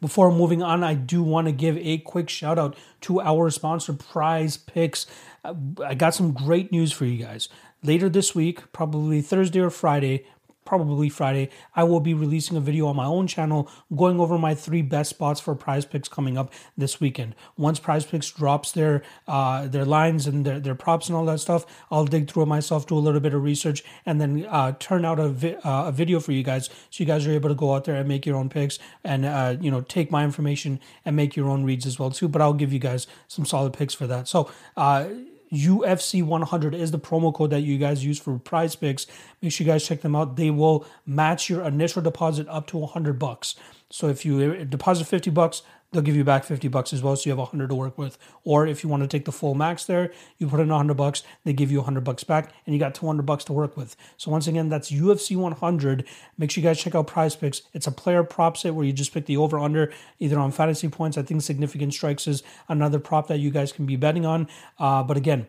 Before 0.00 0.32
moving 0.32 0.62
on, 0.62 0.82
I 0.82 0.94
do 0.94 1.22
want 1.22 1.46
to 1.46 1.52
give 1.52 1.76
a 1.76 1.98
quick 1.98 2.30
shout 2.30 2.58
out 2.58 2.74
to 3.02 3.20
our 3.20 3.50
sponsor, 3.50 3.92
Prize 3.92 4.56
Picks. 4.56 5.06
Uh, 5.44 5.54
I 5.84 5.94
got 5.94 6.14
some 6.14 6.32
great 6.32 6.72
news 6.72 6.90
for 6.90 7.04
you 7.04 7.22
guys. 7.22 7.48
Later 7.82 8.08
this 8.08 8.34
week, 8.34 8.72
probably 8.72 9.20
Thursday 9.20 9.60
or 9.60 9.70
Friday, 9.70 10.24
probably 10.64 11.08
Friday, 11.08 11.50
I 11.74 11.84
will 11.84 12.00
be 12.00 12.14
releasing 12.14 12.56
a 12.56 12.60
video 12.60 12.86
on 12.86 12.96
my 12.96 13.04
own 13.04 13.26
channel 13.26 13.70
going 13.96 14.20
over 14.20 14.38
my 14.38 14.54
three 14.54 14.82
best 14.82 15.10
spots 15.10 15.40
for 15.40 15.54
prize 15.54 15.84
picks 15.84 16.08
coming 16.08 16.38
up 16.38 16.52
this 16.76 17.00
weekend. 17.00 17.34
Once 17.56 17.80
prize 17.80 18.04
picks 18.04 18.30
drops 18.30 18.72
their 18.72 19.02
uh, 19.26 19.66
their 19.66 19.84
lines 19.84 20.26
and 20.26 20.44
their, 20.44 20.60
their 20.60 20.74
props 20.74 21.08
and 21.08 21.16
all 21.16 21.24
that 21.24 21.40
stuff, 21.40 21.66
I'll 21.90 22.04
dig 22.04 22.30
through 22.30 22.44
it 22.44 22.46
myself, 22.46 22.86
do 22.86 22.96
a 22.96 22.98
little 22.98 23.20
bit 23.20 23.34
of 23.34 23.42
research, 23.42 23.82
and 24.06 24.20
then 24.20 24.46
uh, 24.48 24.72
turn 24.78 25.04
out 25.04 25.18
a, 25.18 25.28
vi- 25.28 25.56
uh, 25.64 25.88
a 25.88 25.92
video 25.92 26.20
for 26.20 26.32
you 26.32 26.42
guys 26.42 26.66
so 26.66 27.02
you 27.02 27.06
guys 27.06 27.26
are 27.26 27.32
able 27.32 27.48
to 27.48 27.54
go 27.54 27.74
out 27.74 27.84
there 27.84 27.96
and 27.96 28.08
make 28.08 28.26
your 28.26 28.36
own 28.36 28.48
picks 28.48 28.78
and 29.04 29.24
uh, 29.24 29.56
you 29.60 29.70
know 29.70 29.80
take 29.80 30.10
my 30.10 30.24
information 30.24 30.80
and 31.04 31.16
make 31.16 31.36
your 31.36 31.48
own 31.48 31.64
reads 31.64 31.86
as 31.86 31.98
well 31.98 32.10
too. 32.10 32.28
But 32.28 32.42
I'll 32.42 32.52
give 32.52 32.72
you 32.72 32.78
guys 32.78 33.06
some 33.28 33.44
solid 33.44 33.72
picks 33.72 33.94
for 33.94 34.06
that. 34.06 34.28
So 34.28 34.50
uh, 34.76 35.08
UFC 35.52 36.22
100 36.22 36.74
is 36.74 36.90
the 36.90 36.98
promo 36.98 37.34
code 37.34 37.50
that 37.50 37.60
you 37.60 37.78
guys 37.78 38.04
use 38.04 38.18
for 38.18 38.38
prize 38.38 38.76
picks. 38.76 39.06
Make 39.42 39.52
sure 39.52 39.66
you 39.66 39.72
guys 39.72 39.86
check 39.86 40.00
them 40.00 40.14
out. 40.14 40.36
They 40.36 40.50
will 40.50 40.86
match 41.06 41.50
your 41.50 41.62
initial 41.62 42.02
deposit 42.02 42.46
up 42.48 42.66
to 42.68 42.78
100 42.78 43.18
bucks. 43.18 43.56
So 43.90 44.08
if 44.08 44.24
you 44.24 44.64
deposit 44.64 45.06
50 45.06 45.30
bucks, 45.30 45.62
they'll 45.92 46.02
give 46.02 46.16
you 46.16 46.24
back 46.24 46.44
50 46.44 46.68
bucks 46.68 46.92
as 46.92 47.02
well 47.02 47.16
so 47.16 47.28
you 47.28 47.32
have 47.32 47.38
100 47.38 47.68
to 47.68 47.74
work 47.74 47.98
with. 47.98 48.18
Or 48.44 48.66
if 48.66 48.82
you 48.82 48.90
want 48.90 49.02
to 49.02 49.08
take 49.08 49.24
the 49.24 49.32
full 49.32 49.54
max 49.54 49.84
there 49.84 50.12
you 50.38 50.48
put 50.48 50.60
in 50.60 50.68
100 50.68 50.94
bucks 50.94 51.22
they 51.44 51.52
give 51.52 51.70
you 51.70 51.78
100 51.78 52.02
bucks 52.04 52.24
back 52.24 52.52
and 52.66 52.74
you 52.74 52.78
got 52.78 52.94
200 52.94 53.24
bucks 53.24 53.44
to 53.44 53.52
work 53.52 53.76
with. 53.76 53.96
So 54.16 54.30
once 54.30 54.46
again 54.46 54.68
that's 54.68 54.90
ufc 54.90 55.36
100 55.36 56.06
make 56.38 56.50
sure 56.50 56.62
you 56.62 56.68
guys 56.68 56.80
check 56.80 56.94
out 56.94 57.06
prize 57.06 57.36
picks. 57.36 57.62
It's 57.72 57.86
a 57.86 57.92
player 57.92 58.22
prop 58.22 58.56
set 58.56 58.74
where 58.74 58.84
you 58.84 58.92
just 58.92 59.12
pick 59.12 59.26
the 59.26 59.36
over 59.36 59.58
under 59.58 59.92
either 60.18 60.38
on 60.38 60.52
fantasy 60.52 60.88
points 60.88 61.18
i 61.18 61.22
think 61.22 61.42
significant 61.42 61.92
strikes 61.94 62.26
is 62.26 62.42
another 62.68 62.98
prop 62.98 63.28
that 63.28 63.38
you 63.38 63.50
guys 63.50 63.72
can 63.72 63.86
be 63.86 63.96
betting 63.96 64.26
on. 64.26 64.48
Uh, 64.78 65.02
but 65.02 65.16
again 65.16 65.46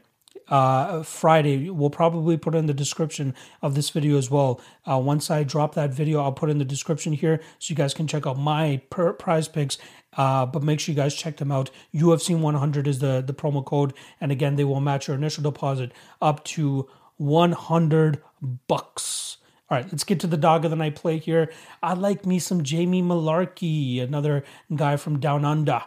uh, 0.52 1.02
Friday. 1.02 1.70
We'll 1.70 1.90
probably 1.90 2.38
put 2.38 2.54
in 2.54 2.68
the 2.68 2.74
description 2.74 3.34
of 3.62 3.74
this 3.74 3.90
video 3.90 4.18
as 4.18 4.30
well. 4.30 4.62
Uh, 4.90 5.00
once 5.00 5.32
I 5.32 5.44
drop 5.44 5.74
that 5.76 5.92
video, 5.92 6.22
I'll 6.22 6.34
put 6.34 6.50
in 6.50 6.60
the 6.60 6.66
description 6.66 7.14
here 7.14 7.42
so 7.58 7.72
you 7.72 7.76
guys 7.76 7.94
can 7.94 8.06
check 8.06 8.28
out 8.28 8.38
my 8.38 8.82
per- 8.90 9.14
prize 9.14 9.48
picks. 9.48 9.78
Uh, 10.18 10.46
but 10.46 10.62
make 10.62 10.80
sure 10.80 10.92
you 10.92 10.98
guys 10.98 11.16
check 11.16 11.38
them 11.38 11.52
out. 11.54 11.72
UFC 11.94 12.38
100 12.38 12.88
is 12.88 13.00
the, 13.00 13.24
the 13.26 13.34
promo 13.34 13.66
code. 13.66 13.94
And 14.20 14.32
again, 14.32 14.58
they 14.58 14.66
will 14.66 14.82
match 14.82 15.08
your 15.08 15.16
initial 15.16 15.42
deposit 15.42 15.94
up 16.22 16.44
to 16.46 16.90
100 17.16 18.22
bucks. 18.68 19.38
All 19.70 19.78
right, 19.78 19.90
let's 19.90 20.04
get 20.04 20.20
to 20.20 20.28
the 20.28 20.36
dog 20.36 20.66
of 20.66 20.72
the 20.72 20.76
night 20.76 20.98
play 20.98 21.18
here. 21.18 21.50
I 21.82 21.94
like 21.94 22.26
me 22.26 22.40
some 22.40 22.62
Jamie 22.62 23.02
Mullarkey, 23.02 24.04
another 24.04 24.44
guy 24.76 24.98
from 24.98 25.18
Down 25.22 25.46
Under. 25.46 25.82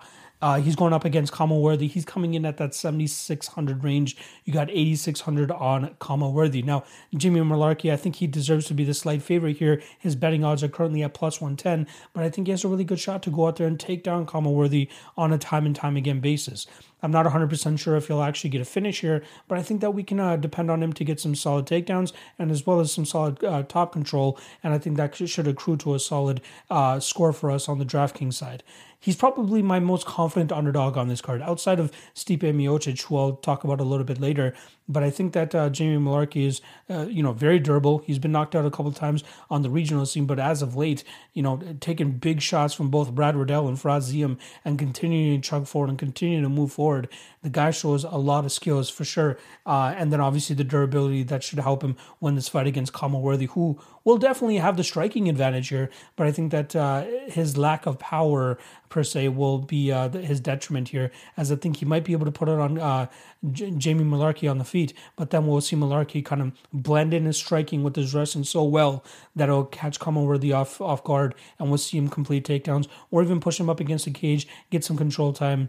Uh, 0.45 0.61
he's 0.61 0.77
going 0.77 0.93
up 0.93 1.07
against 1.07 1.33
Khama 1.33 1.59
Worthy. 1.59 1.87
He's 1.87 2.05
coming 2.05 2.35
in 2.35 2.45
at 2.45 2.59
that 2.59 2.75
7,600 2.75 3.83
range. 3.83 4.15
You 4.45 4.53
got 4.53 4.69
8,600 4.69 5.51
on 5.51 5.97
Khama 6.01 6.29
Worthy. 6.29 6.61
Now, 6.61 6.85
Jimmy 7.17 7.41
Mullarkey, 7.41 7.91
I 7.91 7.97
think 7.97 8.17
he 8.17 8.27
deserves 8.27 8.67
to 8.67 8.75
be 8.75 8.85
the 8.85 8.93
slight 8.93 9.23
favorite 9.23 9.57
here. 9.57 9.81
His 9.99 10.15
betting 10.15 10.45
odds 10.45 10.63
are 10.63 10.69
currently 10.69 11.03
at 11.03 11.15
plus 11.15 11.41
110, 11.41 11.87
but 12.13 12.25
I 12.25 12.29
think 12.29 12.47
he 12.47 12.51
has 12.51 12.63
a 12.63 12.69
really 12.69 12.85
good 12.85 13.01
shot 13.01 13.23
to 13.23 13.31
go 13.31 13.47
out 13.47 13.57
there 13.57 13.67
and 13.67 13.81
take 13.81 14.03
down 14.03 14.27
Khama 14.27 14.51
Worthy 14.51 14.91
on 15.17 15.33
a 15.33 15.39
time 15.39 15.65
and 15.65 15.75
time 15.75 15.97
again 15.97 16.21
basis. 16.21 16.67
I'm 17.03 17.11
not 17.11 17.25
100% 17.27 17.79
sure 17.79 17.97
if 17.97 18.09
he'll 18.09 18.23
actually 18.23 18.51
get 18.51 18.61
a 18.61 18.67
finish 18.67 19.01
here, 19.01 19.23
but 19.49 19.59
I 19.59 19.63
think 19.63 19.81
that 19.83 19.93
we 19.93 20.03
can 20.03 20.21
uh, 20.21 20.37
depend 20.37 20.71
on 20.71 20.83
him 20.83 20.93
to 20.95 21.05
get 21.05 21.21
some 21.21 21.35
solid 21.35 21.67
takedowns 21.67 22.13
and 22.39 22.51
as 22.51 22.67
well 22.67 22.81
as 22.81 22.93
some 22.93 23.05
solid 23.05 23.43
uh, 23.45 23.63
top 23.63 23.93
control. 23.93 24.39
And 24.63 24.73
I 24.73 24.79
think 24.79 24.97
that 24.97 25.15
should 25.15 25.47
accrue 25.47 25.77
to 25.79 25.95
a 25.95 25.99
solid 25.99 26.41
uh, 26.71 27.01
score 27.01 27.35
for 27.35 27.51
us 27.51 27.69
on 27.69 27.79
the 27.79 27.85
DraftKings 27.85 28.35
side 28.35 28.63
he's 29.05 29.17
probably 29.17 29.61
my 29.61 29.79
most 29.79 30.07
confident 30.07 30.51
underdog 30.51 30.97
on 30.97 31.09
this 31.09 31.21
card, 31.21 31.43
outside 31.43 31.79
of 31.79 31.93
Stipe 32.15 32.41
Miocic, 32.41 33.03
who 33.03 33.19
I'll 33.19 33.37
talk 33.37 33.63
about 33.63 33.79
a 33.79 33.85
little 33.85 34.07
bit 34.07 34.19
later. 34.19 34.55
But 34.87 35.03
I 35.03 35.11
think 35.11 35.33
that 35.33 35.55
uh, 35.55 35.71
Jamie 35.71 35.97
Mullarkey 35.97 36.47
is, 36.47 36.61
uh, 36.91 37.07
you 37.09 37.23
know, 37.23 37.33
very 37.33 37.59
durable. 37.59 37.99
He's 37.99 38.19
been 38.19 38.33
knocked 38.33 38.55
out 38.55 38.67
a 38.67 38.71
couple 38.71 38.93
times 38.93 39.25
on 39.49 39.63
the 39.63 39.71
regional 39.71 40.05
scene, 40.05 40.27
but 40.27 40.39
as 40.39 40.61
of 40.61 40.77
late, 40.77 41.05
you 41.33 41.43
know, 41.43 41.61
taking 41.81 42.13
big 42.13 42.43
shots 42.43 42.75
from 42.75 42.91
both 42.91 43.15
Brad 43.15 43.35
Riddell 43.35 43.67
and 43.67 43.81
Fares 43.81 44.13
Ziam 44.13 44.39
and 44.65 44.79
continuing 44.79 45.41
to 45.41 45.49
chug 45.49 45.67
forward 45.67 45.89
and 45.89 45.99
continuing 45.99 46.43
to 46.43 46.51
move 46.51 46.73
forward. 46.73 47.09
The 47.43 47.51
guy 47.51 47.71
shows 47.71 48.05
a 48.05 48.17
lot 48.17 48.45
of 48.45 48.53
skills 48.53 48.91
for 48.91 49.05
sure, 49.05 49.39
uh, 49.67 49.95
and 49.97 50.13
then 50.13 50.21
obviously 50.21 50.55
the 50.57 50.65
durability 50.65 51.23
that 51.25 51.43
should 51.43 51.59
help 51.59 51.83
him 51.83 51.97
win 52.21 52.35
this 52.35 52.49
fight 52.49 52.67
against 52.67 52.93
Khama 52.93 53.19
Worthy, 53.19 53.47
who 53.47 53.79
will 54.05 54.19
definitely 54.19 54.59
have 54.59 54.77
the 54.77 54.85
striking 54.85 55.29
advantage 55.29 55.69
here. 55.69 55.91
But 56.17 56.27
I 56.27 56.33
think 56.33 56.53
that 56.53 56.77
uh, 56.77 57.05
his 57.27 57.57
lack 57.57 57.87
of 57.87 57.99
power 57.99 58.59
per 58.89 59.03
se 59.03 59.29
will 59.29 59.59
be 59.59 59.91
uh, 59.91 60.09
his 60.11 60.41
detriment 60.41 60.89
here, 60.89 61.11
as 61.37 61.51
I 61.51 61.57
think 61.57 61.79
he 61.79 61.85
might 61.85 62.05
be 62.05 62.13
able 62.13 62.27
to 62.27 62.33
put 62.33 62.49
it 62.49 62.59
on 62.59 62.79
uh, 62.79 63.07
J- 63.51 63.73
Jamie 63.73 64.05
Mullarkey 64.05 64.51
on 64.51 64.59
the 64.59 64.65
feet, 64.75 64.93
but 65.15 65.31
then 65.31 65.47
we'll 65.47 65.61
see 65.61 65.77
Mullarkey 65.77 66.25
kind 66.25 66.43
of 66.43 66.51
blend 66.73 67.15
in 67.15 67.27
his 67.27 67.37
striking 67.37 67.85
with 67.85 67.95
his 67.95 68.13
wrestling 68.13 68.43
so 68.43 68.65
well 68.65 69.05
that 69.37 69.49
it'll 69.49 69.67
catch 69.67 70.01
Khama 70.01 70.25
Worthy 70.25 70.53
off 70.53 70.81
off 70.81 71.05
guard, 71.05 71.37
and 71.61 71.69
we'll 71.69 71.79
see 71.79 71.97
him 71.97 72.09
complete 72.09 72.45
takedowns 72.45 72.89
or 73.13 73.23
even 73.23 73.39
push 73.39 73.61
him 73.61 73.71
up 73.71 73.79
against 73.79 74.05
the 74.05 74.11
cage, 74.11 74.49
get 74.71 74.83
some 74.83 74.97
control 74.97 75.33
time 75.33 75.69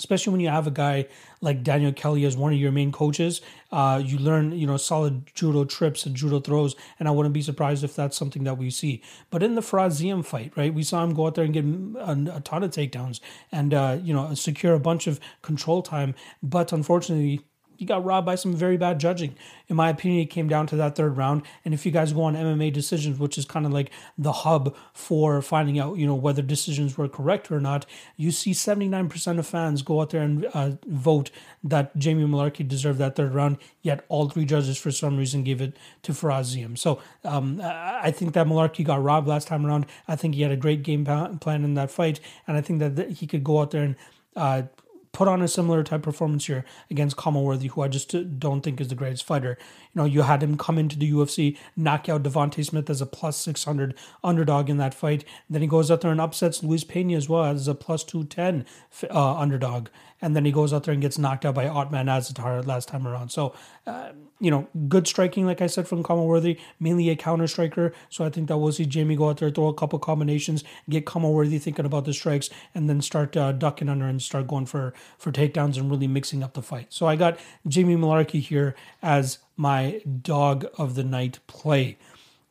especially 0.00 0.30
when 0.30 0.40
you 0.40 0.48
have 0.48 0.66
a 0.66 0.70
guy 0.70 1.06
like 1.42 1.62
Daniel 1.62 1.92
Kelly 1.92 2.24
as 2.24 2.34
one 2.34 2.54
of 2.54 2.58
your 2.58 2.72
main 2.72 2.90
coaches. 2.90 3.42
Uh, 3.70 4.02
you 4.02 4.16
learn, 4.16 4.52
you 4.52 4.66
know, 4.66 4.78
solid 4.78 5.30
judo 5.34 5.66
trips 5.66 6.06
and 6.06 6.16
judo 6.16 6.40
throws, 6.40 6.74
and 6.98 7.06
I 7.06 7.10
wouldn't 7.10 7.34
be 7.34 7.42
surprised 7.42 7.84
if 7.84 7.94
that's 7.94 8.16
something 8.16 8.44
that 8.44 8.56
we 8.56 8.70
see. 8.70 9.02
But 9.28 9.42
in 9.42 9.56
the 9.56 9.62
Fares 9.62 10.00
Ziam 10.00 10.24
fight, 10.24 10.54
right, 10.56 10.72
we 10.72 10.82
saw 10.82 11.04
him 11.04 11.12
go 11.12 11.26
out 11.26 11.34
there 11.34 11.44
and 11.44 11.52
get 11.52 11.66
a, 11.66 12.36
a 12.36 12.40
ton 12.40 12.62
of 12.62 12.70
takedowns 12.70 13.20
and 13.52 13.74
uh, 13.74 13.98
you 14.02 14.14
know 14.14 14.32
secure 14.32 14.72
a 14.72 14.80
bunch 14.80 15.06
of 15.06 15.20
control 15.42 15.82
time. 15.82 16.14
But 16.42 16.72
unfortunately, 16.72 17.42
he 17.80 17.86
got 17.86 18.04
robbed 18.04 18.26
by 18.26 18.34
some 18.34 18.52
very 18.52 18.76
bad 18.76 19.00
judging. 19.00 19.34
In 19.68 19.74
my 19.74 19.88
opinion, 19.88 20.20
it 20.20 20.26
came 20.26 20.48
down 20.48 20.66
to 20.66 20.76
that 20.76 20.96
third 20.96 21.16
round. 21.16 21.44
And 21.64 21.72
if 21.72 21.86
you 21.86 21.90
guys 21.90 22.12
go 22.12 22.24
on 22.24 22.34
MMA 22.34 22.74
decisions, 22.74 23.18
which 23.18 23.38
is 23.38 23.46
kind 23.46 23.64
of 23.64 23.72
like 23.72 23.90
the 24.18 24.32
hub 24.32 24.76
for 24.92 25.40
finding 25.40 25.78
out, 25.78 25.96
you 25.96 26.06
know, 26.06 26.14
whether 26.14 26.42
decisions 26.42 26.98
were 26.98 27.08
correct 27.08 27.50
or 27.50 27.58
not, 27.58 27.86
you 28.18 28.32
see 28.32 28.50
79% 28.50 29.38
of 29.38 29.46
fans 29.46 29.80
go 29.80 30.02
out 30.02 30.10
there 30.10 30.20
and 30.20 30.44
uh, 30.52 30.72
vote 30.88 31.30
that 31.64 31.96
Jamie 31.96 32.24
Mullarkey 32.24 32.68
deserved 32.68 32.98
that 32.98 33.16
third 33.16 33.32
round. 33.32 33.56
Yet 33.80 34.04
all 34.10 34.28
three 34.28 34.44
judges, 34.44 34.76
for 34.76 34.90
some 34.90 35.16
reason, 35.16 35.42
gave 35.42 35.62
it 35.62 35.74
to 36.02 36.12
Fares 36.12 36.54
Ziam. 36.54 36.76
So 36.76 37.00
um, 37.24 37.62
I 37.64 38.10
think 38.10 38.34
that 38.34 38.46
Mullarkey 38.46 38.84
got 38.84 39.02
robbed 39.02 39.26
last 39.26 39.48
time 39.48 39.64
around. 39.64 39.86
I 40.06 40.16
think 40.16 40.34
he 40.34 40.42
had 40.42 40.52
a 40.52 40.56
great 40.56 40.82
game 40.82 41.06
plan 41.06 41.64
in 41.64 41.72
that 41.72 41.90
fight, 41.90 42.20
and 42.46 42.58
I 42.58 42.60
think 42.60 42.80
that 42.80 43.12
he 43.12 43.26
could 43.26 43.42
go 43.42 43.60
out 43.60 43.70
there 43.70 43.84
and 43.84 43.96
uh, 44.36 44.62
put 45.12 45.28
on 45.28 45.42
a 45.42 45.48
similar 45.48 45.82
type 45.82 46.02
performance 46.02 46.46
here 46.46 46.64
against 46.90 47.16
Khama 47.16 47.40
Worthy, 47.40 47.68
who 47.68 47.82
I 47.82 47.88
just 47.88 48.14
don't 48.38 48.60
think 48.60 48.80
is 48.80 48.88
the 48.88 48.94
greatest 48.94 49.24
fighter. 49.24 49.58
You 49.92 50.00
know, 50.00 50.04
you 50.04 50.22
had 50.22 50.42
him 50.42 50.56
come 50.56 50.78
into 50.78 50.98
the 50.98 51.10
UFC, 51.10 51.56
knock 51.76 52.08
out 52.08 52.22
Devonte 52.22 52.64
Smith 52.64 52.88
as 52.88 53.00
a 53.00 53.06
plus 53.06 53.36
600 53.38 53.94
underdog 54.22 54.70
in 54.70 54.76
that 54.76 54.94
fight. 54.94 55.24
Then 55.48 55.62
he 55.62 55.68
goes 55.68 55.90
out 55.90 56.00
there 56.00 56.12
and 56.12 56.20
upsets 56.20 56.62
Luis 56.62 56.84
Pena 56.84 57.16
as 57.16 57.28
well 57.28 57.44
as 57.44 57.66
a 57.66 57.74
plus 57.74 58.04
210 58.04 58.64
uh, 59.10 59.34
underdog 59.36 59.88
and 60.22 60.36
then 60.36 60.44
he 60.44 60.52
goes 60.52 60.72
out 60.72 60.84
there 60.84 60.92
and 60.92 61.02
gets 61.02 61.18
knocked 61.18 61.44
out 61.44 61.54
by 61.54 61.66
Ottman 61.66 62.06
Azaitar 62.06 62.66
last 62.66 62.88
time 62.88 63.06
around. 63.06 63.30
So, 63.30 63.54
uh, 63.86 64.10
you 64.38 64.50
know, 64.50 64.68
good 64.88 65.06
striking, 65.06 65.46
like 65.46 65.60
I 65.60 65.66
said, 65.66 65.88
from 65.88 66.02
Khama 66.02 66.24
Worthy, 66.24 66.58
mainly 66.78 67.08
a 67.10 67.16
counter 67.16 67.46
striker. 67.46 67.92
So 68.08 68.24
I 68.24 68.30
think 68.30 68.48
that 68.48 68.58
we'll 68.58 68.72
see 68.72 68.86
Jamie 68.86 69.16
go 69.16 69.30
out 69.30 69.38
there, 69.38 69.50
throw 69.50 69.68
a 69.68 69.74
couple 69.74 69.98
combinations, 69.98 70.64
get 70.88 71.06
Khama 71.06 71.30
Worthy 71.30 71.58
thinking 71.58 71.86
about 71.86 72.04
the 72.04 72.12
strikes, 72.12 72.50
and 72.74 72.88
then 72.88 73.00
start 73.00 73.36
uh, 73.36 73.52
ducking 73.52 73.88
under 73.88 74.06
and 74.06 74.20
start 74.20 74.46
going 74.46 74.66
for 74.66 74.92
for 75.18 75.32
takedowns 75.32 75.76
and 75.76 75.90
really 75.90 76.06
mixing 76.06 76.42
up 76.42 76.54
the 76.54 76.62
fight. 76.62 76.86
So 76.90 77.06
I 77.06 77.16
got 77.16 77.38
Jamie 77.66 77.96
Mullarkey 77.96 78.40
here 78.40 78.74
as 79.02 79.38
my 79.56 80.00
dog 80.22 80.66
of 80.78 80.94
the 80.94 81.04
night 81.04 81.38
play. 81.46 81.98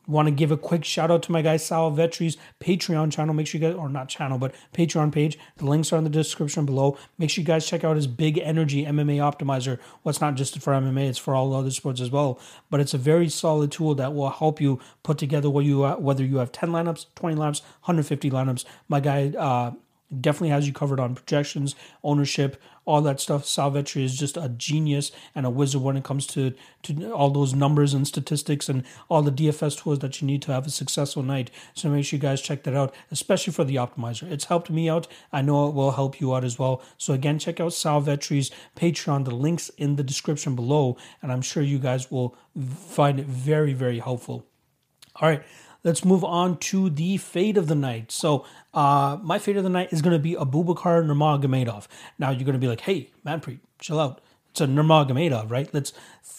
Want 0.06 0.26
to 0.26 0.32
give 0.32 0.50
a 0.50 0.56
quick 0.56 0.84
shout 0.84 1.10
out 1.10 1.22
to 1.24 1.32
my 1.32 1.40
guy 1.40 1.56
Sal 1.56 1.92
Vetri's 1.92 2.36
Patreon 2.58 3.12
channel. 3.12 3.32
Make 3.32 3.46
sure 3.46 3.60
you 3.60 3.68
guys, 3.68 3.76
or 3.76 3.88
not 3.88 4.08
channel, 4.08 4.38
but 4.38 4.52
Patreon 4.74 5.12
page. 5.12 5.38
The 5.58 5.66
links 5.66 5.92
are 5.92 5.98
in 5.98 6.04
the 6.04 6.10
description 6.10 6.66
below. 6.66 6.98
Make 7.16 7.30
sure 7.30 7.42
you 7.42 7.46
guys 7.46 7.64
check 7.64 7.84
out 7.84 7.94
his 7.94 8.08
Big 8.08 8.36
Energy 8.38 8.84
MMA 8.84 9.18
Optimizer. 9.18 9.78
Well, 10.02 10.16
not 10.20 10.34
just 10.34 10.60
for 10.60 10.72
MMA; 10.72 11.08
it's 11.10 11.18
for 11.18 11.36
all 11.36 11.54
other 11.54 11.70
sports 11.70 12.00
as 12.00 12.10
well. 12.10 12.40
But 12.70 12.80
it's 12.80 12.92
a 12.92 12.98
very 12.98 13.28
solid 13.28 13.70
tool 13.70 13.94
that 13.96 14.12
will 14.12 14.30
help 14.30 14.60
you 14.60 14.80
put 15.04 15.16
together 15.16 15.48
what 15.48 15.64
you 15.64 15.84
whether 15.84 16.24
you 16.24 16.38
have 16.38 16.50
ten 16.50 16.70
lineups, 16.70 17.06
twenty 17.14 17.36
lineups, 17.36 17.60
150 17.82 18.30
lineups. 18.30 18.64
My 18.88 18.98
guy. 18.98 19.32
Uh, 19.38 19.72
definitely 20.18 20.48
has 20.48 20.66
you 20.66 20.72
covered 20.72 21.00
on 21.00 21.14
projections, 21.14 21.74
ownership, 22.02 22.60
all 22.84 23.00
that 23.02 23.20
stuff. 23.20 23.46
Sal 23.46 23.70
Vetri 23.70 24.02
is 24.02 24.16
just 24.16 24.36
a 24.36 24.48
genius 24.48 25.12
and 25.34 25.46
a 25.46 25.50
wizard 25.50 25.82
when 25.82 25.96
it 25.96 26.04
comes 26.04 26.26
to, 26.28 26.52
to 26.82 27.12
all 27.12 27.30
those 27.30 27.54
numbers 27.54 27.94
and 27.94 28.06
statistics 28.06 28.68
and 28.68 28.84
all 29.08 29.22
the 29.22 29.30
DFS 29.30 29.80
tools 29.80 30.00
that 30.00 30.20
you 30.20 30.26
need 30.26 30.42
to 30.42 30.52
have 30.52 30.66
a 30.66 30.70
successful 30.70 31.22
night. 31.22 31.50
So 31.74 31.88
make 31.88 32.04
sure 32.04 32.16
you 32.16 32.22
guys 32.22 32.40
check 32.40 32.64
that 32.64 32.74
out, 32.74 32.94
especially 33.10 33.52
for 33.52 33.64
the 33.64 33.76
optimizer. 33.76 34.30
It's 34.30 34.46
helped 34.46 34.70
me 34.70 34.88
out. 34.88 35.06
I 35.32 35.42
know 35.42 35.68
it 35.68 35.74
will 35.74 35.92
help 35.92 36.20
you 36.20 36.34
out 36.34 36.44
as 36.44 36.58
well. 36.58 36.82
So 36.98 37.12
again, 37.12 37.38
check 37.38 37.60
out 37.60 37.72
Sal 37.72 38.02
Vetri's 38.02 38.50
Patreon. 38.76 39.24
The 39.24 39.34
links 39.34 39.68
in 39.76 39.96
the 39.96 40.02
description 40.02 40.56
below, 40.56 40.96
and 41.22 41.30
I'm 41.30 41.42
sure 41.42 41.62
you 41.62 41.78
guys 41.78 42.10
will 42.10 42.36
find 42.56 43.20
it 43.20 43.26
very, 43.26 43.72
very 43.72 43.98
helpful. 43.98 44.46
All 45.16 45.28
right 45.28 45.42
let's 45.84 46.04
move 46.04 46.24
on 46.24 46.58
to 46.58 46.90
the 46.90 47.16
fade 47.16 47.56
of 47.56 47.66
the 47.66 47.74
night. 47.74 48.12
So, 48.12 48.44
uh, 48.74 49.18
my 49.22 49.38
fade 49.38 49.56
of 49.56 49.64
the 49.64 49.70
night 49.70 49.92
is 49.92 50.02
going 50.02 50.12
to 50.12 50.18
be 50.18 50.34
Abubakar 50.34 51.04
Nurmagomedov. 51.04 51.86
Now, 52.18 52.30
you're 52.30 52.44
going 52.44 52.54
to 52.54 52.58
be 52.58 52.68
like, 52.68 52.82
hey, 52.82 53.10
Manpreet, 53.26 53.60
chill 53.78 54.00
out. 54.00 54.20
It's 54.50 54.60
a 54.60 54.66
Nurmagomedov, 54.66 55.50
right? 55.50 55.72
Let's 55.72 55.92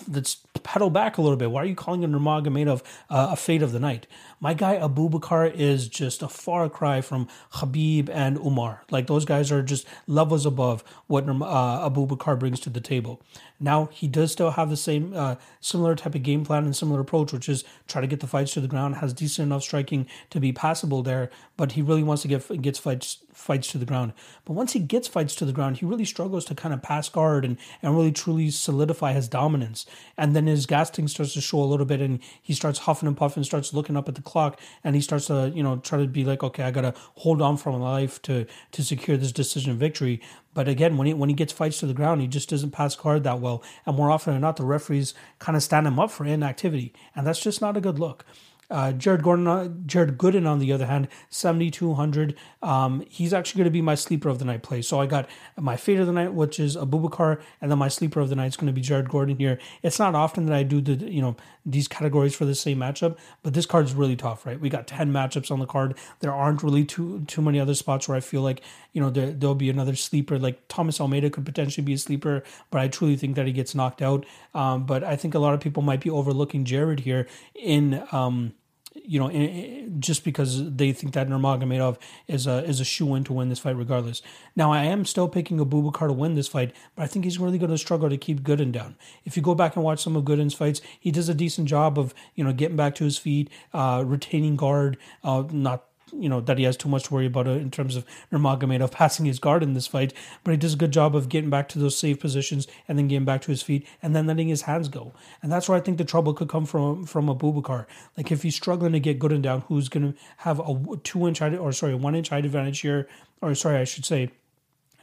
let's 0.07 0.37
pedal 0.63 0.89
back 0.89 1.17
a 1.17 1.21
little 1.21 1.37
bit. 1.37 1.49
Why 1.49 1.61
are 1.61 1.65
you 1.65 1.75
calling 1.75 2.03
a 2.03 2.07
Nurmagomedov 2.07 2.81
uh, 3.09 3.29
a 3.31 3.35
fade 3.37 3.61
of 3.61 3.71
the 3.71 3.79
night? 3.79 4.05
My 4.43 4.55
guy 4.55 4.75
Abubakar 4.77 5.53
is 5.53 5.87
just 5.87 6.23
a 6.23 6.27
far 6.27 6.67
cry 6.67 7.01
from 7.01 7.27
Khabib 7.53 8.09
and 8.09 8.37
Umar. 8.37 8.81
Like 8.89 9.05
those 9.05 9.23
guys 9.23 9.51
are 9.51 9.61
just 9.61 9.85
levels 10.07 10.47
above 10.47 10.83
what 11.05 11.29
uh, 11.29 11.89
Abubakar 11.89 12.39
brings 12.39 12.59
to 12.61 12.71
the 12.71 12.81
table. 12.81 13.21
Now 13.59 13.89
he 13.91 14.07
does 14.07 14.31
still 14.31 14.49
have 14.51 14.71
the 14.71 14.77
same 14.77 15.13
uh, 15.15 15.35
similar 15.59 15.95
type 15.95 16.15
of 16.15 16.23
game 16.23 16.43
plan 16.43 16.65
and 16.65 16.75
similar 16.75 16.99
approach, 16.99 17.31
which 17.31 17.47
is 17.47 17.63
try 17.87 18.01
to 18.01 18.07
get 18.07 18.19
the 18.19 18.25
fights 18.25 18.53
to 18.55 18.61
the 18.61 18.67
ground. 18.67 18.95
Has 18.95 19.13
decent 19.13 19.45
enough 19.45 19.61
striking 19.61 20.07
to 20.31 20.39
be 20.39 20.51
passable 20.51 21.03
there, 21.03 21.29
but 21.55 21.73
he 21.73 21.83
really 21.83 22.01
wants 22.01 22.23
to 22.23 22.27
get 22.27 22.61
gets 22.63 22.79
fights 22.79 23.19
fights 23.31 23.71
to 23.71 23.77
the 23.77 23.85
ground. 23.85 24.13
But 24.45 24.53
once 24.53 24.73
he 24.73 24.79
gets 24.79 25.07
fights 25.07 25.35
to 25.35 25.45
the 25.45 25.53
ground, 25.53 25.77
he 25.77 25.85
really 25.85 26.05
struggles 26.05 26.45
to 26.45 26.55
kind 26.55 26.73
of 26.73 26.81
pass 26.81 27.07
guard 27.09 27.45
and 27.45 27.57
and 27.83 27.95
really 27.95 28.11
truly 28.11 28.49
solidify 28.49 29.13
his 29.13 29.27
dominance. 29.27 29.85
And 30.17 30.35
then 30.35 30.47
his 30.47 30.65
gas 30.65 30.89
tank 30.89 31.09
starts 31.09 31.33
to 31.35 31.41
show 31.41 31.61
a 31.61 31.65
little 31.65 31.85
bit, 31.85 32.01
and 32.01 32.19
he 32.41 32.53
starts 32.53 32.79
huffing 32.79 33.07
and 33.07 33.15
puffing, 33.15 33.43
starts 33.43 33.75
looking 33.75 33.95
up 33.95 34.09
at 34.09 34.15
the 34.15 34.21
clock, 34.31 34.59
and 34.83 34.95
he 34.95 35.01
starts 35.01 35.27
to 35.27 35.51
you 35.53 35.63
know 35.63 35.77
try 35.77 35.99
to 35.99 36.07
be 36.07 36.23
like, 36.23 36.43
okay, 36.43 36.63
I 36.63 36.71
gotta 36.71 36.93
hold 37.15 37.41
on 37.41 37.57
for 37.57 37.71
my 37.71 37.77
life 37.77 38.21
to 38.23 38.45
to 38.71 38.83
secure 38.83 39.17
this 39.17 39.31
decision 39.31 39.77
victory. 39.77 40.21
But 40.53 40.67
again, 40.67 40.97
when 40.97 41.07
he 41.07 41.13
when 41.13 41.29
he 41.29 41.35
gets 41.35 41.53
fights 41.53 41.79
to 41.79 41.85
the 41.85 41.93
ground, 41.93 42.21
he 42.21 42.27
just 42.27 42.49
doesn't 42.49 42.71
pass 42.71 42.95
guard 42.95 43.23
that 43.23 43.39
well, 43.39 43.63
and 43.85 43.95
more 43.95 44.11
often 44.11 44.33
than 44.33 44.41
not, 44.41 44.57
the 44.57 44.65
referees 44.65 45.13
kind 45.39 45.55
of 45.55 45.63
stand 45.63 45.87
him 45.87 45.99
up 45.99 46.11
for 46.11 46.25
inactivity, 46.25 46.93
and 47.15 47.27
that's 47.27 47.41
just 47.41 47.61
not 47.61 47.77
a 47.77 47.81
good 47.81 47.99
look. 47.99 48.25
Uh, 48.71 48.93
Jared 48.93 49.21
Gordon, 49.21 49.47
uh, 49.47 49.67
Jared 49.85 50.17
Gooden, 50.17 50.47
on 50.47 50.59
the 50.59 50.71
other 50.71 50.85
hand, 50.85 51.09
7,200. 51.29 52.35
Um, 52.63 53.03
he's 53.09 53.33
actually 53.33 53.59
going 53.59 53.65
to 53.65 53.71
be 53.71 53.81
my 53.81 53.95
sleeper 53.95 54.29
of 54.29 54.39
the 54.39 54.45
night 54.45 54.63
play. 54.63 54.81
So 54.81 55.01
I 55.01 55.07
got 55.07 55.29
my 55.59 55.75
fade 55.75 55.99
of 55.99 56.07
the 56.07 56.13
night, 56.13 56.33
which 56.33 56.57
is 56.57 56.77
a 56.77 56.85
Abubakar, 56.85 57.41
and 57.59 57.69
then 57.69 57.77
my 57.77 57.89
sleeper 57.89 58.21
of 58.21 58.29
the 58.29 58.35
night 58.35 58.47
is 58.47 58.55
going 58.55 58.67
to 58.67 58.73
be 58.73 58.79
Jared 58.79 59.09
Gordon 59.09 59.37
here. 59.37 59.59
It's 59.83 59.99
not 59.99 60.15
often 60.15 60.45
that 60.45 60.55
I 60.55 60.63
do 60.63 60.79
the 60.79 60.93
you 60.93 61.21
know 61.21 61.35
these 61.65 61.87
categories 61.87 62.35
for 62.35 62.45
the 62.45 62.55
same 62.55 62.79
matchup, 62.79 63.17
but 63.43 63.53
this 63.53 63.65
card 63.65 63.85
is 63.85 63.93
really 63.93 64.15
tough, 64.15 64.45
right? 64.45 64.59
We 64.59 64.69
got 64.69 64.87
10 64.87 65.11
matchups 65.11 65.51
on 65.51 65.59
the 65.59 65.65
card. 65.65 65.97
There 66.19 66.33
aren't 66.33 66.63
really 66.63 66.85
too 66.85 67.23
too 67.27 67.41
many 67.41 67.59
other 67.59 67.75
spots 67.75 68.07
where 68.07 68.17
I 68.17 68.21
feel 68.21 68.41
like 68.41 68.61
you 68.93 69.01
know 69.01 69.09
there, 69.09 69.31
there'll 69.31 69.55
be 69.55 69.69
another 69.69 69.95
sleeper. 69.95 70.39
Like 70.39 70.67
Thomas 70.67 70.99
Almeida 70.99 71.29
could 71.29 71.45
potentially 71.45 71.85
be 71.85 71.93
a 71.93 71.97
sleeper, 71.97 72.43
but 72.69 72.81
I 72.81 72.87
truly 72.87 73.15
think 73.15 73.35
that 73.35 73.47
he 73.47 73.53
gets 73.53 73.75
knocked 73.75 74.01
out. 74.01 74.25
Um, 74.53 74.85
but 74.85 75.03
I 75.03 75.15
think 75.15 75.35
a 75.35 75.39
lot 75.39 75.53
of 75.53 75.59
people 75.59 75.83
might 75.83 76.01
be 76.01 76.09
overlooking 76.09 76.65
Jared 76.65 77.01
here 77.01 77.27
in. 77.55 78.03
Um, 78.11 78.53
you 78.93 79.19
know, 79.19 79.89
just 79.99 80.23
because 80.23 80.75
they 80.75 80.91
think 80.91 81.13
that 81.13 81.27
Nurmagomedov 81.29 81.97
is 82.27 82.45
a 82.47 82.63
is 82.65 82.79
a 82.79 82.85
shoe 82.85 83.15
in 83.15 83.23
to 83.25 83.33
win 83.33 83.49
this 83.49 83.59
fight, 83.59 83.75
regardless. 83.75 84.21
Now, 84.55 84.71
I 84.71 84.83
am 84.83 85.05
still 85.05 85.29
picking 85.29 85.59
Abubakar 85.59 86.07
to 86.07 86.13
win 86.13 86.35
this 86.35 86.47
fight, 86.47 86.73
but 86.95 87.03
I 87.03 87.07
think 87.07 87.25
he's 87.25 87.39
really 87.39 87.57
going 87.57 87.71
to 87.71 87.77
struggle 87.77 88.09
to 88.09 88.17
keep 88.17 88.41
Gooden 88.41 88.71
down. 88.71 88.95
If 89.23 89.37
you 89.37 89.43
go 89.43 89.55
back 89.55 89.75
and 89.75 89.85
watch 89.85 90.03
some 90.03 90.15
of 90.15 90.23
Gooden's 90.23 90.53
fights, 90.53 90.81
he 90.99 91.11
does 91.11 91.29
a 91.29 91.33
decent 91.33 91.67
job 91.67 91.97
of 91.97 92.13
you 92.35 92.43
know 92.43 92.53
getting 92.53 92.77
back 92.77 92.95
to 92.95 93.03
his 93.03 93.17
feet, 93.17 93.49
uh, 93.73 94.03
retaining 94.05 94.55
guard, 94.55 94.97
uh, 95.23 95.43
not 95.51 95.85
you 96.13 96.29
know 96.29 96.41
that 96.41 96.57
he 96.57 96.63
has 96.63 96.77
too 96.77 96.89
much 96.89 97.03
to 97.03 97.13
worry 97.13 97.25
about 97.25 97.47
uh, 97.47 97.51
in 97.51 97.71
terms 97.71 97.95
of 97.95 98.05
Nurmagomedov 98.31 98.91
passing 98.91 99.25
his 99.25 99.39
guard 99.39 99.63
in 99.63 99.73
this 99.73 99.87
fight, 99.87 100.13
but 100.43 100.51
he 100.51 100.57
does 100.57 100.73
a 100.73 100.77
good 100.77 100.91
job 100.91 101.15
of 101.15 101.29
getting 101.29 101.49
back 101.49 101.69
to 101.69 101.79
those 101.79 101.97
safe 101.97 102.19
positions 102.19 102.67
and 102.87 102.97
then 102.97 103.07
getting 103.07 103.25
back 103.25 103.41
to 103.41 103.51
his 103.51 103.61
feet 103.61 103.87
and 104.01 104.15
then 104.15 104.27
letting 104.27 104.47
his 104.47 104.63
hands 104.63 104.87
go. 104.89 105.13
And 105.41 105.51
that's 105.51 105.67
where 105.69 105.77
I 105.77 105.81
think 105.81 105.97
the 105.97 106.05
trouble 106.05 106.33
could 106.33 106.49
come 106.49 106.65
from 106.65 107.05
from 107.05 107.27
Abubakar. 107.27 107.85
Like 108.17 108.31
if 108.31 108.43
he's 108.43 108.55
struggling 108.55 108.93
to 108.93 108.99
get 108.99 109.19
Gooden 109.19 109.41
down, 109.41 109.61
who's 109.67 109.89
going 109.89 110.13
to 110.13 110.19
have 110.37 110.59
a 110.59 110.97
two 111.03 111.27
inch 111.27 111.39
height 111.39 111.55
or 111.55 111.71
sorry 111.71 111.95
one 111.95 112.15
inch 112.15 112.29
height 112.29 112.45
advantage 112.45 112.79
here, 112.81 113.07
or 113.41 113.55
sorry 113.55 113.77
I 113.77 113.83
should 113.83 114.05
say 114.05 114.31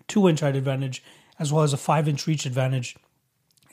two 0.06 0.28
inch 0.28 0.40
height 0.40 0.56
advantage 0.56 1.02
as 1.38 1.52
well 1.52 1.62
as 1.62 1.72
a 1.72 1.76
five 1.76 2.08
inch 2.08 2.26
reach 2.26 2.46
advantage 2.46 2.96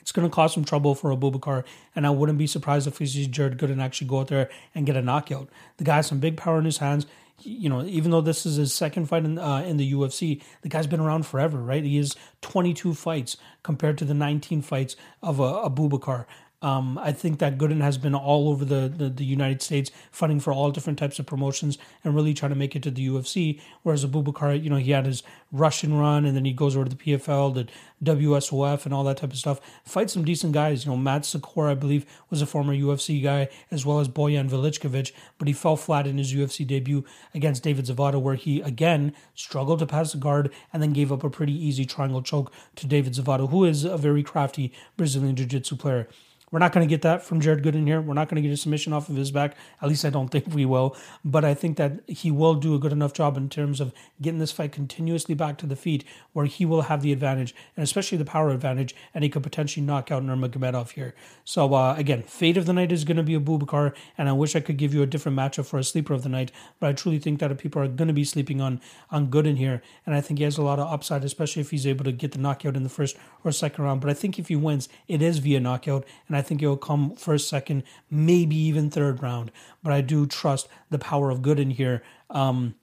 it's 0.06 0.12
going 0.12 0.24
to 0.30 0.32
cause 0.32 0.54
some 0.54 0.64
trouble 0.64 0.94
for 0.94 1.10
Abubakar. 1.10 1.64
And 1.96 2.06
I 2.06 2.10
wouldn't 2.10 2.38
be 2.38 2.46
surprised 2.46 2.86
if 2.86 3.00
we 3.00 3.06
see 3.06 3.26
Jared 3.26 3.58
Gooden 3.58 3.82
actually 3.82 4.06
go 4.06 4.20
out 4.20 4.28
there 4.28 4.48
and 4.72 4.86
get 4.86 4.96
a 4.96 5.02
knockout. 5.02 5.48
The 5.78 5.84
guy 5.84 5.96
has 5.96 6.06
some 6.06 6.20
big 6.20 6.36
power 6.36 6.60
in 6.60 6.64
his 6.64 6.78
hands. 6.78 7.06
You 7.42 7.68
know, 7.68 7.84
even 7.84 8.10
though 8.10 8.22
this 8.22 8.46
is 8.46 8.56
his 8.56 8.72
second 8.72 9.06
fight 9.06 9.24
in 9.24 9.38
uh, 9.38 9.58
in 9.58 9.76
the 9.76 9.92
UFC, 9.92 10.42
the 10.62 10.68
guy's 10.68 10.86
been 10.86 11.00
around 11.00 11.26
forever, 11.26 11.58
right? 11.58 11.84
He 11.84 11.98
has 11.98 12.16
22 12.40 12.94
fights 12.94 13.36
compared 13.62 13.98
to 13.98 14.04
the 14.04 14.14
19 14.14 14.62
fights 14.62 14.96
of 15.22 15.40
uh, 15.40 15.68
Abubakar. 15.68 16.24
Um, 16.62 16.96
I 16.96 17.12
think 17.12 17.38
that 17.40 17.58
Gooden 17.58 17.82
has 17.82 17.98
been 17.98 18.14
all 18.14 18.48
over 18.48 18.64
the, 18.64 18.88
the, 18.88 19.10
the, 19.10 19.24
United 19.24 19.60
States 19.60 19.90
fighting 20.10 20.40
for 20.40 20.54
all 20.54 20.70
different 20.70 20.98
types 20.98 21.18
of 21.18 21.26
promotions 21.26 21.76
and 22.02 22.14
really 22.14 22.32
trying 22.32 22.50
to 22.50 22.56
make 22.56 22.74
it 22.74 22.82
to 22.84 22.90
the 22.90 23.06
UFC. 23.08 23.60
Whereas 23.82 24.06
Abubakar, 24.06 24.62
you 24.62 24.70
know, 24.70 24.76
he 24.76 24.92
had 24.92 25.04
his 25.04 25.22
Russian 25.52 25.92
run 25.92 26.24
and 26.24 26.34
then 26.34 26.46
he 26.46 26.54
goes 26.54 26.74
over 26.74 26.86
to 26.86 26.96
the 26.96 26.96
PFL, 26.96 27.54
the 27.54 27.68
WSOF 28.02 28.86
and 28.86 28.94
all 28.94 29.04
that 29.04 29.18
type 29.18 29.32
of 29.32 29.38
stuff. 29.38 29.60
Fight 29.84 30.08
some 30.08 30.24
decent 30.24 30.54
guys. 30.54 30.86
You 30.86 30.92
know, 30.92 30.96
Matt 30.96 31.22
Secor, 31.22 31.70
I 31.70 31.74
believe, 31.74 32.06
was 32.30 32.40
a 32.40 32.46
former 32.46 32.74
UFC 32.74 33.22
guy, 33.22 33.48
as 33.70 33.84
well 33.84 34.00
as 34.00 34.08
Boyan 34.08 34.48
Velickovic, 34.48 35.12
but 35.38 35.48
he 35.48 35.54
fell 35.54 35.76
flat 35.76 36.06
in 36.06 36.16
his 36.16 36.32
UFC 36.32 36.66
debut 36.66 37.04
against 37.34 37.62
David 37.62 37.84
Zawada, 37.84 38.20
where 38.20 38.34
he 38.34 38.62
again 38.62 39.14
struggled 39.34 39.80
to 39.80 39.86
pass 39.86 40.12
the 40.12 40.18
guard 40.18 40.52
and 40.72 40.82
then 40.82 40.92
gave 40.92 41.12
up 41.12 41.22
a 41.22 41.30
pretty 41.30 41.54
easy 41.54 41.84
triangle 41.84 42.22
choke 42.22 42.50
to 42.76 42.86
David 42.86 43.12
Zawada, 43.12 43.50
who 43.50 43.64
is 43.64 43.84
a 43.84 43.98
very 43.98 44.22
crafty 44.22 44.72
Brazilian 44.96 45.36
Jiu 45.36 45.46
Jitsu 45.46 45.76
player. 45.76 46.08
We're 46.56 46.60
not 46.60 46.72
going 46.72 46.88
to 46.88 46.90
get 46.90 47.02
that 47.02 47.22
from 47.22 47.42
Jared 47.42 47.62
Gooden 47.62 47.86
here. 47.86 48.00
We're 48.00 48.14
not 48.14 48.30
going 48.30 48.42
to 48.42 48.48
get 48.48 48.54
a 48.54 48.56
submission 48.56 48.94
off 48.94 49.10
of 49.10 49.16
his 49.16 49.30
back. 49.30 49.58
At 49.82 49.90
least 49.90 50.06
I 50.06 50.08
don't 50.08 50.28
think 50.28 50.46
we 50.54 50.64
will. 50.64 50.96
But 51.22 51.44
I 51.44 51.52
think 51.52 51.76
that 51.76 52.00
he 52.08 52.30
will 52.30 52.54
do 52.54 52.74
a 52.74 52.78
good 52.78 52.92
enough 52.92 53.12
job 53.12 53.36
in 53.36 53.50
terms 53.50 53.78
of 53.78 53.92
getting 54.22 54.38
this 54.38 54.52
fight 54.52 54.72
continuously 54.72 55.34
back 55.34 55.58
to 55.58 55.66
the 55.66 55.76
feet 55.76 56.02
where 56.32 56.46
he 56.46 56.64
will 56.64 56.80
have 56.80 57.02
the 57.02 57.12
advantage, 57.12 57.54
and 57.76 57.84
especially 57.84 58.16
the 58.16 58.24
power 58.24 58.48
advantage, 58.48 58.96
and 59.12 59.22
he 59.22 59.28
could 59.28 59.42
potentially 59.42 59.84
knock 59.84 60.10
out 60.10 60.22
Nurmagomedov 60.22 60.92
here. 60.92 61.14
So, 61.44 61.74
uh, 61.74 61.94
again, 61.98 62.22
fade 62.22 62.56
of 62.56 62.64
the 62.64 62.72
night 62.72 62.90
is 62.90 63.04
going 63.04 63.18
to 63.18 63.22
be 63.22 63.38
Abubakar, 63.38 63.94
and 64.16 64.26
I 64.26 64.32
wish 64.32 64.56
I 64.56 64.60
could 64.60 64.78
give 64.78 64.94
you 64.94 65.02
a 65.02 65.06
different 65.06 65.36
matchup 65.36 65.66
for 65.66 65.78
a 65.78 65.84
sleeper 65.84 66.14
of 66.14 66.22
the 66.22 66.30
night, 66.30 66.52
but 66.80 66.88
I 66.88 66.94
truly 66.94 67.18
think 67.18 67.38
that 67.40 67.54
people 67.58 67.82
are 67.82 67.88
going 67.88 68.08
to 68.08 68.14
be 68.14 68.24
sleeping 68.24 68.62
on, 68.62 68.80
on 69.10 69.26
Gooden 69.26 69.58
here, 69.58 69.82
and 70.06 70.14
I 70.14 70.22
think 70.22 70.38
he 70.38 70.44
has 70.44 70.56
a 70.56 70.62
lot 70.62 70.78
of 70.78 70.90
upside, 70.90 71.22
especially 71.22 71.60
if 71.60 71.70
he's 71.70 71.86
able 71.86 72.04
to 72.04 72.12
get 72.12 72.32
the 72.32 72.38
knockout 72.38 72.76
in 72.76 72.82
the 72.82 72.88
first 72.88 73.18
or 73.44 73.52
second 73.52 73.84
round. 73.84 74.00
But 74.00 74.08
I 74.08 74.14
think 74.14 74.38
if 74.38 74.48
he 74.48 74.56
wins, 74.56 74.88
it 75.06 75.20
is 75.20 75.36
via 75.36 75.60
knockout, 75.60 76.06
and 76.28 76.34
I 76.34 76.45
think 76.46 76.62
it'll 76.62 76.76
come 76.76 77.14
first, 77.16 77.48
second, 77.48 77.82
maybe 78.10 78.56
even 78.56 78.90
third 78.90 79.22
round. 79.22 79.50
But 79.82 79.92
I 79.92 80.00
do 80.00 80.26
trust 80.26 80.68
the 80.90 80.98
power 80.98 81.30
of 81.30 81.40
Gooden 81.40 81.72
here. 81.72 82.02
Um, 82.30 82.74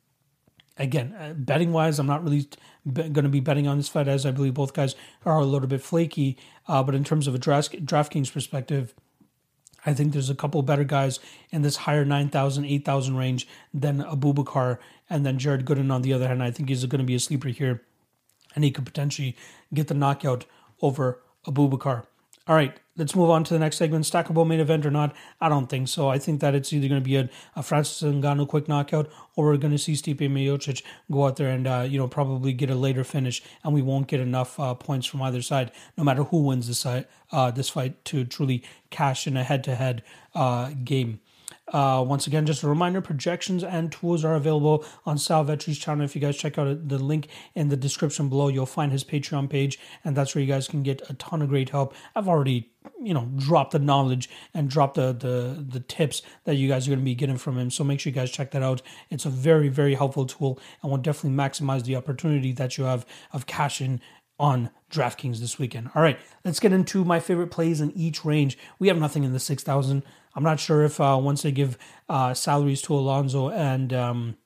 again, 0.78 1.14
uh, 1.14 1.34
betting 1.34 1.72
wise, 1.72 2.00
I'm 2.00 2.08
not 2.08 2.24
really 2.24 2.48
going 2.92 3.14
to 3.14 3.30
be 3.30 3.40
betting 3.40 3.68
on 3.68 3.78
this 3.78 3.90
fight 3.90 4.08
as 4.08 4.26
I 4.26 4.32
believe 4.32 4.54
both 4.54 4.74
guys 4.74 4.96
are 5.26 5.40
a 5.40 5.46
little 5.46 5.68
bit 5.68 5.82
flaky. 5.82 6.38
Uh, 6.68 6.84
but 6.84 6.96
in 6.96 7.04
terms 7.04 7.28
of 7.28 7.36
a 7.36 7.38
draft, 7.38 7.86
DraftKings 7.86 8.32
perspective, 8.32 8.94
I 9.86 9.94
think 9.94 10.14
there's 10.14 10.30
a 10.30 10.36
couple 10.36 10.62
better 10.62 10.84
guys 10.84 11.20
in 11.52 11.62
this 11.62 11.78
higher 11.78 12.06
9,000, 12.06 12.66
8,000 12.66 13.18
range 13.18 13.48
than 13.74 14.02
Abubakar. 14.04 14.78
And 15.10 15.26
then 15.26 15.38
Jared 15.38 15.66
Gooden 15.66 15.92
on 15.92 16.02
the 16.02 16.14
other 16.14 16.28
hand, 16.28 16.42
I 16.42 16.52
think 16.52 16.70
he's 16.70 16.86
going 16.86 17.00
to 17.00 17.06
be 17.06 17.16
a 17.16 17.20
sleeper 17.20 17.50
here. 17.50 17.82
And 18.56 18.64
he 18.64 18.72
could 18.72 18.86
potentially 18.86 19.36
get 19.74 19.88
the 19.88 19.94
knockout 19.94 20.46
over 20.82 21.20
Abubakar. 21.46 22.06
All 22.46 22.56
right, 22.56 22.78
let's 22.98 23.16
move 23.16 23.30
on 23.30 23.46
to 23.46 23.54
the 23.54 23.60
next 23.60 23.78
segment. 23.78 24.04
Stackable 24.04 24.46
main 24.46 24.60
event 24.60 24.86
or 24.86 24.92
not? 24.92 25.16
I 25.40 25.48
don't 25.48 25.68
think 25.68 25.88
so. 25.88 26.10
I 26.10 26.20
think 26.20 26.42
that 26.42 26.54
it's 26.54 26.74
either 26.74 26.90
going 26.90 27.02
to 27.02 27.06
be 27.06 27.16
a, 27.16 27.30
a 27.56 27.64
Francis 27.64 28.04
Ngannou 28.04 28.50
quick 28.50 28.68
knockout, 28.68 29.10
or 29.38 29.46
we're 29.46 29.56
going 29.56 29.72
to 29.72 29.78
see 29.78 29.94
Stipe 29.94 30.18
Miocic 30.18 30.84
go 31.10 31.26
out 31.26 31.38
there 31.38 31.48
and 31.48 31.66
uh, 31.66 31.86
you 31.88 31.98
know 31.98 32.10
probably 32.10 32.52
get 32.52 32.70
a 32.70 32.76
later 32.76 33.06
finish, 33.06 33.42
and 33.64 33.74
we 33.74 33.82
won't 33.82 34.08
get 34.08 34.20
enough 34.20 34.60
uh, 34.60 34.74
points 34.74 35.08
from 35.08 35.22
either 35.22 35.42
side, 35.42 35.72
no 35.98 36.04
matter 36.04 36.24
who 36.24 36.44
wins 36.44 36.68
this 36.68 36.86
uh, 36.86 37.52
this 37.52 37.70
fight, 37.70 38.04
to 38.04 38.26
truly 38.26 38.62
cash 38.90 39.26
in 39.26 39.38
a 39.38 39.44
head-to-head 39.46 40.04
uh, 40.36 40.72
game. 40.84 41.22
Uh, 41.72 42.04
once 42.06 42.28
again, 42.28 42.46
just 42.46 42.62
a 42.64 42.68
reminder 42.68 43.02
projections 43.02 43.64
and 43.64 43.92
tools 43.92 44.26
are 44.26 44.36
available 44.36 44.84
on 45.06 45.18
Sal 45.18 45.44
Vetri's 45.44 45.78
channel. 45.78 46.04
If 46.04 46.14
you 46.14 46.22
guys 46.22 46.36
check 46.38 46.58
out 46.58 46.90
the 46.90 47.00
link 47.00 47.30
in 47.56 47.70
the 47.70 47.78
description 47.78 48.28
below, 48.28 48.50
you'll 48.50 48.66
find 48.66 48.92
his 48.92 49.04
Patreon 49.04 49.50
page, 49.50 49.80
and 50.04 50.16
that's 50.16 50.36
where 50.36 50.42
you 50.42 50.48
guys 50.48 50.68
can 50.68 50.84
get 50.84 51.02
a 51.10 51.14
ton 51.14 51.42
of 51.42 51.50
great 51.50 51.70
help. 51.70 51.94
I've 52.16 52.28
already 52.28 52.74
you 53.02 53.14
know 53.14 53.30
drop 53.38 53.72
the 53.72 53.80
knowledge 53.80 54.30
and 54.54 54.70
drop 54.70 54.96
the 54.96 55.14
the 55.14 55.66
the 55.70 55.80
tips 55.80 56.22
that 56.44 56.56
you 56.56 56.68
guys 56.68 56.86
are 56.86 56.92
going 56.92 57.00
to 57.00 57.06
be 57.06 57.16
getting 57.16 57.38
from 57.38 57.58
him 57.58 57.70
so 57.70 57.82
make 57.82 57.98
sure 58.00 58.10
you 58.10 58.16
guys 58.16 58.30
check 58.30 58.52
that 58.52 58.62
out 58.62 58.82
it's 59.10 59.26
a 59.26 59.30
very 59.30 59.70
very 59.70 59.96
helpful 59.96 60.26
tool 60.26 60.60
and 60.82 60.92
will 60.92 60.98
definitely 60.98 61.38
maximize 61.38 61.84
the 61.84 61.96
opportunity 61.96 62.52
that 62.52 62.78
you 62.78 62.84
have 62.84 63.06
of 63.32 63.46
cashing 63.46 64.02
on 64.38 64.70
DraftKings 64.94 65.40
this 65.40 65.60
weekend. 65.60 65.90
All 65.96 66.02
right, 66.02 66.20
let's 66.46 66.60
get 66.60 66.72
into 66.72 67.04
my 67.04 67.20
favorite 67.20 67.52
plays 67.52 67.82
in 67.82 67.92
each 67.92 68.24
range. 68.24 68.58
We 68.80 68.88
have 68.88 68.98
nothing 68.98 69.24
in 69.24 69.34
the 69.34 69.40
6,000. 69.40 70.04
I'm 70.36 70.44
not 70.44 70.60
sure 70.60 70.84
if 70.84 71.00
uh, 71.00 71.20
once 71.22 71.42
they 71.42 71.52
give 71.52 71.78
uh, 72.10 72.34
salaries 72.34 72.82
to 72.84 72.94
Alonzo 72.94 73.50
and 73.50 73.94
um, 73.94 74.38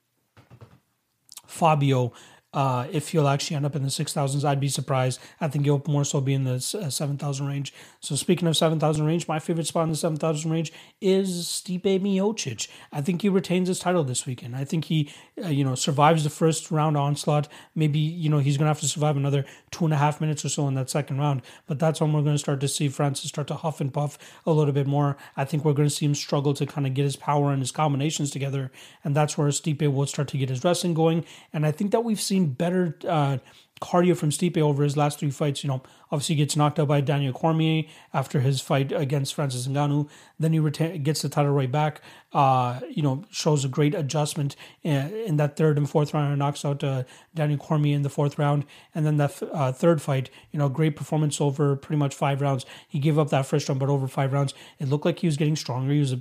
Fabio, 1.46 2.12
uh, 2.54 2.86
if 2.90 3.12
you'll 3.12 3.28
actually 3.28 3.56
end 3.56 3.66
up 3.66 3.76
in 3.76 3.82
the 3.82 3.88
6,000s, 3.88 4.42
I'd 4.42 4.58
be 4.58 4.68
surprised. 4.68 5.20
I 5.38 5.48
think 5.48 5.66
you'll 5.66 5.82
more 5.86 6.04
so 6.04 6.20
be 6.20 6.32
in 6.32 6.44
the 6.44 6.54
uh, 6.54 6.88
7,000 6.88 7.46
range. 7.46 7.74
So 8.00 8.16
speaking 8.16 8.48
of 8.48 8.56
7,000 8.56 9.04
range, 9.04 9.28
my 9.28 9.38
favorite 9.38 9.66
spot 9.66 9.84
in 9.84 9.90
the 9.90 9.96
7,000 9.96 10.50
range 10.50 10.72
is 11.00 11.44
Stipe 11.44 11.82
Miocic. 11.82 12.68
I 12.90 13.02
think 13.02 13.20
he 13.20 13.28
retains 13.28 13.68
his 13.68 13.78
title 13.78 14.02
this 14.02 14.24
weekend. 14.24 14.56
I 14.56 14.64
think 14.64 14.86
he, 14.86 15.12
uh, 15.44 15.48
you 15.48 15.62
know, 15.62 15.74
survives 15.74 16.24
the 16.24 16.30
first 16.30 16.70
round 16.70 16.96
onslaught. 16.96 17.48
Maybe, 17.74 17.98
you 17.98 18.30
know, 18.30 18.38
he's 18.38 18.56
going 18.56 18.64
to 18.64 18.70
have 18.70 18.80
to 18.80 18.88
survive 18.88 19.18
another 19.18 19.44
two 19.70 19.84
and 19.84 19.92
a 19.92 19.98
half 19.98 20.18
minutes 20.18 20.42
or 20.42 20.48
so 20.48 20.66
in 20.68 20.74
that 20.74 20.88
second 20.88 21.18
round. 21.18 21.42
But 21.66 21.78
that's 21.78 22.00
when 22.00 22.14
we're 22.14 22.22
going 22.22 22.34
to 22.34 22.38
start 22.38 22.60
to 22.60 22.68
see 22.68 22.88
Francis 22.88 23.28
start 23.28 23.48
to 23.48 23.56
huff 23.56 23.80
and 23.82 23.92
puff 23.92 24.18
a 24.46 24.52
little 24.52 24.72
bit 24.72 24.86
more. 24.86 25.18
I 25.36 25.44
think 25.44 25.66
we're 25.66 25.74
going 25.74 25.88
to 25.88 25.94
see 25.94 26.06
him 26.06 26.14
struggle 26.14 26.54
to 26.54 26.64
kind 26.64 26.86
of 26.86 26.94
get 26.94 27.04
his 27.04 27.16
power 27.16 27.52
and 27.52 27.60
his 27.60 27.72
combinations 27.72 28.30
together. 28.30 28.72
And 29.04 29.14
that's 29.14 29.36
where 29.36 29.48
Stipe 29.48 29.92
will 29.92 30.06
start 30.06 30.28
to 30.28 30.38
get 30.38 30.48
his 30.48 30.64
wrestling 30.64 30.94
going. 30.94 31.26
And 31.52 31.66
I 31.66 31.72
think 31.72 31.90
that 31.90 32.04
we've 32.04 32.20
seen 32.20 32.37
better 32.46 32.96
uh, 33.06 33.38
cardio 33.80 34.16
from 34.16 34.30
Stipe 34.30 34.58
over 34.58 34.82
his 34.82 34.96
last 34.96 35.18
three 35.18 35.30
fights. 35.30 35.62
You 35.62 35.68
know, 35.68 35.82
obviously 36.10 36.36
gets 36.36 36.56
knocked 36.56 36.78
out 36.78 36.88
by 36.88 37.00
Daniel 37.00 37.32
Cormier 37.32 37.84
after 38.12 38.40
his 38.40 38.60
fight 38.60 38.92
against 38.92 39.34
Francis 39.34 39.66
Ngannou. 39.68 40.08
Then 40.38 40.52
he 40.52 40.58
reta- 40.58 41.02
gets 41.02 41.22
the 41.22 41.28
title 41.28 41.52
right 41.52 41.70
back. 41.70 42.00
Uh, 42.32 42.80
you 42.90 43.02
know, 43.02 43.24
shows 43.30 43.64
a 43.64 43.68
great 43.68 43.94
adjustment 43.94 44.54
in, 44.82 45.10
in 45.26 45.36
that 45.38 45.56
third 45.56 45.78
and 45.78 45.88
fourth 45.88 46.12
round 46.12 46.28
and 46.28 46.38
knocks 46.38 46.64
out 46.64 46.84
uh, 46.84 47.02
Daniel 47.34 47.58
Cormier 47.58 47.96
in 47.96 48.02
the 48.02 48.10
fourth 48.10 48.38
round. 48.38 48.64
And 48.94 49.06
then 49.06 49.16
that 49.16 49.42
uh, 49.52 49.72
third 49.72 50.02
fight, 50.02 50.28
you 50.52 50.58
know, 50.58 50.68
great 50.68 50.94
performance 50.94 51.40
over 51.40 51.74
pretty 51.76 51.98
much 51.98 52.14
five 52.14 52.40
rounds. 52.42 52.66
He 52.86 52.98
gave 52.98 53.18
up 53.18 53.30
that 53.30 53.46
first 53.46 53.68
round, 53.68 53.80
but 53.80 53.88
over 53.88 54.06
five 54.06 54.32
rounds, 54.32 54.52
it 54.78 54.88
looked 54.88 55.06
like 55.06 55.20
he 55.20 55.26
was 55.26 55.36
getting 55.36 55.56
stronger. 55.56 55.92
He 55.92 56.00
was 56.00 56.14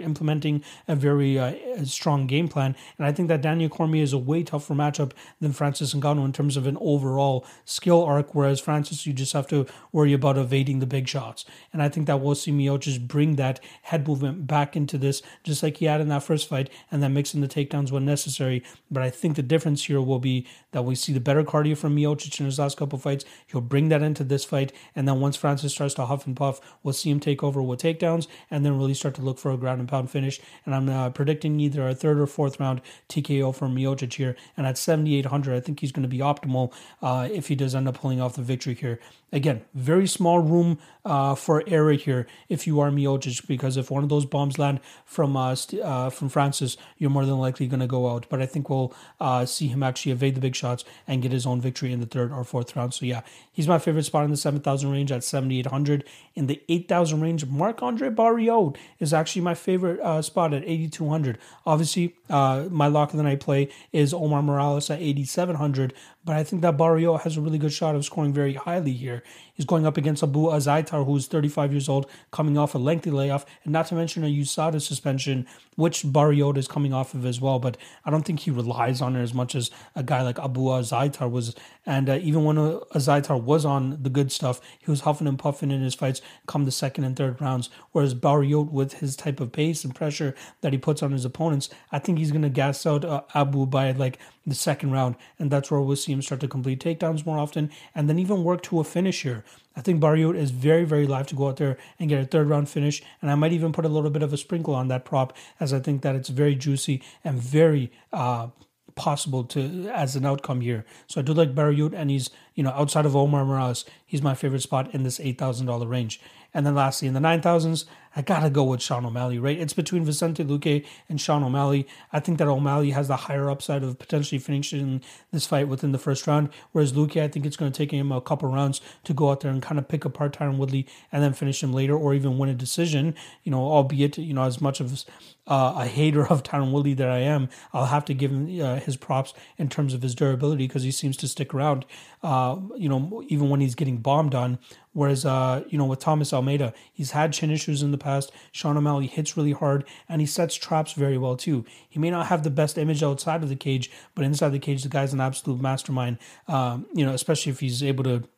implementing 0.00 0.64
a 0.88 0.96
very 0.96 1.38
uh, 1.38 1.54
strong 1.84 2.26
game 2.26 2.48
plan. 2.48 2.74
And 2.98 3.06
I 3.06 3.12
think 3.12 3.28
that 3.28 3.40
Daniel 3.40 3.70
Cormier 3.70 4.02
is 4.02 4.12
a 4.12 4.18
way 4.18 4.42
tougher 4.42 4.74
matchup 4.74 5.12
than 5.40 5.52
Francis 5.52 5.94
Ngannou 5.94 6.24
in 6.24 6.32
terms 6.32 6.56
of 6.56 6.66
an 6.66 6.76
overall 7.02 7.44
skill 7.64 8.04
arc, 8.04 8.34
whereas 8.34 8.60
Francis, 8.60 9.06
you 9.06 9.12
just 9.12 9.32
have 9.32 9.46
to 9.48 9.66
worry 9.90 10.12
about 10.12 10.38
evading 10.38 10.78
the 10.78 10.86
big 10.86 11.08
shots. 11.08 11.44
And 11.72 11.82
I 11.82 11.88
think 11.88 12.06
that 12.06 12.20
we'll 12.20 12.34
see 12.34 12.52
Miocic 12.52 13.06
bring 13.06 13.36
that 13.36 13.60
head 13.82 14.06
movement 14.06 14.46
back 14.46 14.76
into 14.76 14.98
this, 14.98 15.22
just 15.42 15.62
like 15.62 15.78
he 15.78 15.86
had 15.86 16.00
in 16.00 16.08
that 16.08 16.22
first 16.22 16.48
fight, 16.48 16.70
and 16.90 17.02
then 17.02 17.14
mixing 17.14 17.40
the 17.40 17.48
takedowns 17.48 17.90
when 17.90 18.04
necessary. 18.04 18.62
But 18.90 19.02
I 19.02 19.10
think 19.10 19.36
the 19.36 19.42
difference 19.42 19.84
here 19.84 20.00
will 20.00 20.18
be 20.18 20.46
that 20.70 20.84
we 20.84 20.94
see 20.94 21.12
the 21.12 21.20
better 21.20 21.42
cardio 21.42 21.76
from 21.76 21.96
Miocic 21.96 22.38
in 22.38 22.46
his 22.46 22.58
last 22.58 22.76
couple 22.76 22.98
fights. 22.98 23.24
He'll 23.46 23.60
bring 23.60 23.88
that 23.88 24.02
into 24.02 24.24
this 24.24 24.44
fight, 24.44 24.72
and 24.94 25.08
then 25.08 25.20
once 25.20 25.36
Francis 25.36 25.72
starts 25.72 25.94
to 25.94 26.06
huff 26.06 26.26
and 26.26 26.36
puff, 26.36 26.60
we'll 26.82 26.94
see 26.94 27.10
him 27.10 27.20
take 27.20 27.42
over 27.42 27.62
with 27.62 27.82
takedowns, 27.82 28.26
and 28.50 28.64
then 28.64 28.78
really 28.78 28.94
start 28.94 29.14
to 29.16 29.22
look 29.22 29.38
for 29.38 29.50
a 29.50 29.56
ground 29.56 29.80
and 29.80 29.88
pound 29.88 30.10
finish. 30.10 30.40
And 30.64 30.74
I'm 30.74 30.88
uh, 30.88 31.10
predicting 31.10 31.58
either 31.60 31.88
a 31.88 31.94
third 31.94 32.18
or 32.18 32.26
fourth 32.26 32.60
round 32.60 32.80
TKO 33.08 33.54
for 33.54 33.66
Miocic 33.66 34.14
here, 34.14 34.36
and 34.56 34.66
at 34.66 34.78
7,800, 34.78 35.56
I 35.56 35.60
think 35.60 35.80
he's 35.80 35.92
going 35.92 36.02
to 36.02 36.08
be 36.08 36.18
optimal 36.18 36.72
uh, 37.00 37.28
if 37.30 37.48
he 37.48 37.54
does 37.54 37.74
end 37.74 37.88
up 37.88 37.94
pulling 37.94 38.20
off 38.20 38.34
the 38.34 38.42
victory 38.42 38.74
here. 38.74 39.00
Again, 39.34 39.64
very 39.72 40.06
small 40.06 40.40
room 40.40 40.78
uh, 41.06 41.34
for 41.34 41.64
error 41.66 41.92
here 41.92 42.26
if 42.50 42.66
you 42.66 42.80
are 42.80 42.90
Miocic, 42.90 43.46
because 43.46 43.78
if 43.78 43.90
one 43.90 44.02
of 44.02 44.10
those 44.10 44.26
bombs 44.26 44.58
land 44.58 44.80
from 45.06 45.36
uh, 45.36 45.56
uh, 45.82 46.10
from 46.10 46.28
Francis, 46.28 46.76
you're 46.98 47.08
more 47.08 47.24
than 47.24 47.38
likely 47.38 47.66
going 47.66 47.80
to 47.80 47.86
go 47.86 48.10
out. 48.10 48.26
But 48.28 48.42
I 48.42 48.46
think 48.46 48.68
we'll 48.68 48.94
uh, 49.20 49.46
see 49.46 49.68
him 49.68 49.82
actually 49.82 50.12
evade 50.12 50.34
the 50.34 50.40
big 50.42 50.54
shots 50.54 50.84
and 51.06 51.22
get 51.22 51.32
his 51.32 51.46
own 51.46 51.62
victory 51.62 51.92
in 51.92 52.00
the 52.00 52.06
third 52.06 52.30
or 52.30 52.44
fourth 52.44 52.76
round. 52.76 52.92
So 52.92 53.06
yeah, 53.06 53.22
he's 53.50 53.66
my 53.66 53.78
favorite 53.78 54.04
spot 54.04 54.24
in 54.24 54.30
the 54.30 54.36
7,000 54.36 54.90
range 54.90 55.10
at 55.10 55.24
7,800. 55.24 56.04
In 56.34 56.46
the 56.46 56.62
8,000 56.68 57.20
range, 57.20 57.46
Marc 57.46 57.82
Andre 57.82 58.10
Barriault 58.10 58.76
is 58.98 59.14
actually 59.14 59.42
my 59.42 59.54
favorite 59.54 60.00
uh, 60.00 60.20
spot 60.20 60.52
at 60.52 60.62
8,200. 60.64 61.38
Obviously, 61.64 62.16
uh, 62.28 62.66
my 62.70 62.86
lock 62.86 63.12
of 63.12 63.16
the 63.16 63.22
night 63.22 63.40
play 63.40 63.70
is 63.92 64.12
Omar 64.12 64.42
Morales 64.42 64.90
at 64.90 65.00
8,700, 65.00 65.94
but 66.24 66.36
I 66.36 66.44
think 66.44 66.62
that 66.62 66.76
Barriault 66.76 67.22
has 67.22 67.36
a 67.36 67.40
really 67.40 67.58
good 67.58 67.72
shot 67.72 67.94
of 67.94 68.04
scoring 68.04 68.32
very 68.32 68.54
highly 68.54 68.92
here. 68.92 69.22
He's 69.54 69.66
going 69.66 69.86
up 69.86 69.96
against 69.96 70.22
Abu 70.22 70.46
Azaitar, 70.46 71.04
who's 71.04 71.26
35 71.26 71.72
years 71.72 71.88
old, 71.88 72.08
coming 72.30 72.56
off 72.56 72.74
a 72.74 72.78
lengthy 72.78 73.10
layoff, 73.10 73.44
and 73.64 73.72
not 73.72 73.86
to 73.86 73.94
mention 73.94 74.24
a 74.24 74.28
USADA 74.28 74.80
suspension, 74.80 75.46
which 75.76 76.02
Barriault 76.02 76.56
is 76.56 76.68
coming 76.68 76.92
off 76.92 77.14
of 77.14 77.26
as 77.26 77.40
well. 77.40 77.58
But 77.58 77.76
I 78.04 78.10
don't 78.10 78.24
think 78.24 78.40
he 78.40 78.50
relies 78.50 79.02
on 79.02 79.16
it 79.16 79.22
as 79.22 79.34
much 79.34 79.54
as 79.54 79.70
a 79.94 80.02
guy 80.02 80.22
like 80.22 80.38
Abu 80.38 80.62
Azaitar 80.62 81.30
was. 81.30 81.54
And 81.84 82.08
uh, 82.08 82.18
even 82.22 82.44
when 82.44 82.58
uh, 82.58 82.80
Azaitar 82.94 83.42
was 83.42 83.64
on 83.64 84.02
the 84.02 84.10
good 84.10 84.32
stuff, 84.32 84.60
he 84.78 84.90
was 84.90 85.00
huffing 85.00 85.26
and 85.26 85.38
puffing 85.38 85.70
in 85.70 85.82
his 85.82 85.94
fights 85.94 86.22
come 86.46 86.64
the 86.64 86.70
second 86.70 87.04
and 87.04 87.16
third 87.16 87.40
rounds. 87.40 87.70
Whereas 87.92 88.14
Barriault, 88.14 88.70
with 88.70 88.94
his 88.94 89.16
type 89.16 89.40
of 89.40 89.52
pace 89.52 89.84
and 89.84 89.94
pressure 89.94 90.34
that 90.60 90.72
he 90.72 90.78
puts 90.78 91.02
on 91.02 91.12
his 91.12 91.24
opponents, 91.24 91.68
I 91.90 91.98
think 91.98 92.18
he's 92.18 92.30
going 92.30 92.42
to 92.42 92.48
gas 92.48 92.86
out 92.86 93.04
uh, 93.04 93.22
Abu 93.34 93.66
by 93.66 93.90
like 93.92 94.18
the 94.46 94.54
second 94.54 94.90
round, 94.90 95.16
and 95.38 95.50
that's 95.50 95.70
where 95.70 95.80
we'll 95.80 95.96
see 95.96 96.12
him 96.12 96.22
start 96.22 96.40
to 96.40 96.48
complete 96.48 96.82
takedowns 96.82 97.24
more 97.24 97.38
often, 97.38 97.70
and 97.94 98.08
then 98.08 98.18
even 98.18 98.42
work 98.44 98.62
to 98.62 98.80
a 98.80 98.84
finish 98.84 99.22
here. 99.22 99.44
I 99.74 99.80
think 99.80 100.00
Barriault 100.00 100.36
is 100.36 100.50
very, 100.50 100.84
very 100.84 101.06
live 101.06 101.26
to 101.28 101.34
go 101.34 101.48
out 101.48 101.56
there 101.56 101.78
and 101.98 102.08
get 102.08 102.22
a 102.22 102.26
third 102.26 102.48
round 102.48 102.68
finish, 102.68 103.02
and 103.20 103.30
I 103.30 103.34
might 103.34 103.52
even 103.52 103.72
put 103.72 103.84
a 103.84 103.88
little 103.88 104.10
bit 104.10 104.22
of 104.22 104.32
a 104.32 104.36
sprinkle 104.36 104.74
on 104.74 104.88
that 104.88 105.04
prop, 105.04 105.34
as 105.60 105.72
I 105.72 105.80
think 105.80 106.02
that 106.02 106.14
it's 106.14 106.28
very 106.28 106.54
juicy 106.54 107.02
and 107.24 107.38
very 107.40 107.90
uh, 108.12 108.48
possible 108.94 109.44
to 109.44 109.88
as 109.88 110.16
an 110.16 110.26
outcome 110.26 110.60
here. 110.60 110.84
So 111.06 111.20
I 111.20 111.24
do 111.24 111.32
like 111.32 111.54
Barriault, 111.54 111.94
and 111.94 112.10
he's 112.10 112.30
you 112.54 112.62
know 112.62 112.70
outside 112.70 113.06
of 113.06 113.16
Omar 113.16 113.44
Morales, 113.44 113.84
he's 114.04 114.22
my 114.22 114.34
favorite 114.34 114.62
spot 114.62 114.92
in 114.94 115.02
this 115.02 115.20
eight 115.20 115.38
thousand 115.38 115.66
dollar 115.66 115.86
range. 115.86 116.20
And 116.54 116.66
then 116.66 116.74
lastly, 116.74 117.08
in 117.08 117.14
the 117.14 117.20
9,000s, 117.20 117.86
I 118.14 118.20
gotta 118.20 118.50
go 118.50 118.64
with 118.64 118.82
Sean 118.82 119.06
O'Malley, 119.06 119.38
right? 119.38 119.58
It's 119.58 119.72
between 119.72 120.04
Vicente 120.04 120.44
Luque 120.44 120.84
and 121.08 121.18
Sean 121.18 121.42
O'Malley. 121.42 121.86
I 122.12 122.20
think 122.20 122.36
that 122.38 122.46
O'Malley 122.46 122.90
has 122.90 123.08
the 123.08 123.16
higher 123.16 123.50
upside 123.50 123.82
of 123.82 123.98
potentially 123.98 124.38
finishing 124.38 125.00
this 125.30 125.46
fight 125.46 125.66
within 125.66 125.92
the 125.92 125.98
first 125.98 126.26
round, 126.26 126.50
whereas 126.72 126.92
Luque, 126.92 127.22
I 127.22 127.28
think 127.28 127.46
it's 127.46 127.56
going 127.56 127.72
to 127.72 127.76
take 127.76 127.90
him 127.90 128.12
a 128.12 128.20
couple 128.20 128.50
rounds 128.50 128.82
to 129.04 129.14
go 129.14 129.30
out 129.30 129.40
there 129.40 129.50
and 129.50 129.62
kind 129.62 129.78
of 129.78 129.88
pick 129.88 130.04
apart 130.04 130.36
Tyron 130.36 130.58
Woodley 130.58 130.86
and 131.10 131.22
then 131.22 131.32
finish 131.32 131.62
him 131.62 131.72
later, 131.72 131.96
or 131.96 132.12
even 132.12 132.36
win 132.36 132.50
a 132.50 132.54
decision. 132.54 133.14
You 133.44 133.52
know, 133.52 133.60
albeit 133.60 134.18
you 134.18 134.34
know 134.34 134.44
as 134.44 134.60
much 134.60 134.80
of 134.80 135.06
uh, 135.46 135.74
a 135.78 135.86
hater 135.86 136.26
of 136.26 136.42
Tyron 136.42 136.70
Woodley 136.70 136.92
that 136.92 137.08
I 137.08 137.20
am, 137.20 137.48
I'll 137.72 137.86
have 137.86 138.04
to 138.06 138.14
give 138.14 138.30
him 138.30 138.60
uh, 138.60 138.76
his 138.76 138.98
props 138.98 139.32
in 139.56 139.70
terms 139.70 139.94
of 139.94 140.02
his 140.02 140.14
durability 140.14 140.66
because 140.66 140.82
he 140.82 140.90
seems 140.90 141.16
to 141.16 141.28
stick 141.28 141.54
around. 141.54 141.86
Uh, 142.22 142.41
you 142.76 142.88
know, 142.88 143.22
even 143.28 143.48
when 143.48 143.60
he's 143.60 143.74
getting 143.74 143.98
bombed 143.98 144.34
on. 144.34 144.58
Whereas, 144.92 145.24
uh, 145.24 145.64
you 145.68 145.78
know, 145.78 145.86
with 145.86 146.00
Thomas 146.00 146.32
Almeida, 146.32 146.74
he's 146.92 147.12
had 147.12 147.32
chin 147.32 147.50
issues 147.50 147.82
in 147.82 147.92
the 147.92 147.98
past. 147.98 148.30
Sean 148.52 148.76
O'Malley 148.76 149.06
hits 149.06 149.36
really 149.36 149.52
hard 149.52 149.84
and 150.08 150.20
he 150.20 150.26
sets 150.26 150.54
traps 150.54 150.92
very 150.92 151.16
well 151.16 151.36
too. 151.36 151.64
He 151.88 151.98
may 151.98 152.10
not 152.10 152.26
have 152.26 152.42
the 152.42 152.50
best 152.50 152.76
image 152.76 153.02
outside 153.02 153.42
of 153.42 153.48
the 153.48 153.56
cage, 153.56 153.90
but 154.14 154.24
inside 154.24 154.50
the 154.50 154.58
cage, 154.58 154.82
the 154.82 154.88
guy's 154.88 155.14
an 155.14 155.20
absolute 155.20 155.60
mastermind. 155.60 156.18
Um, 156.46 156.86
you 156.92 157.06
know, 157.06 157.14
especially 157.14 157.52
if 157.52 157.60
he's 157.60 157.82
able 157.82 158.04
to 158.04 158.28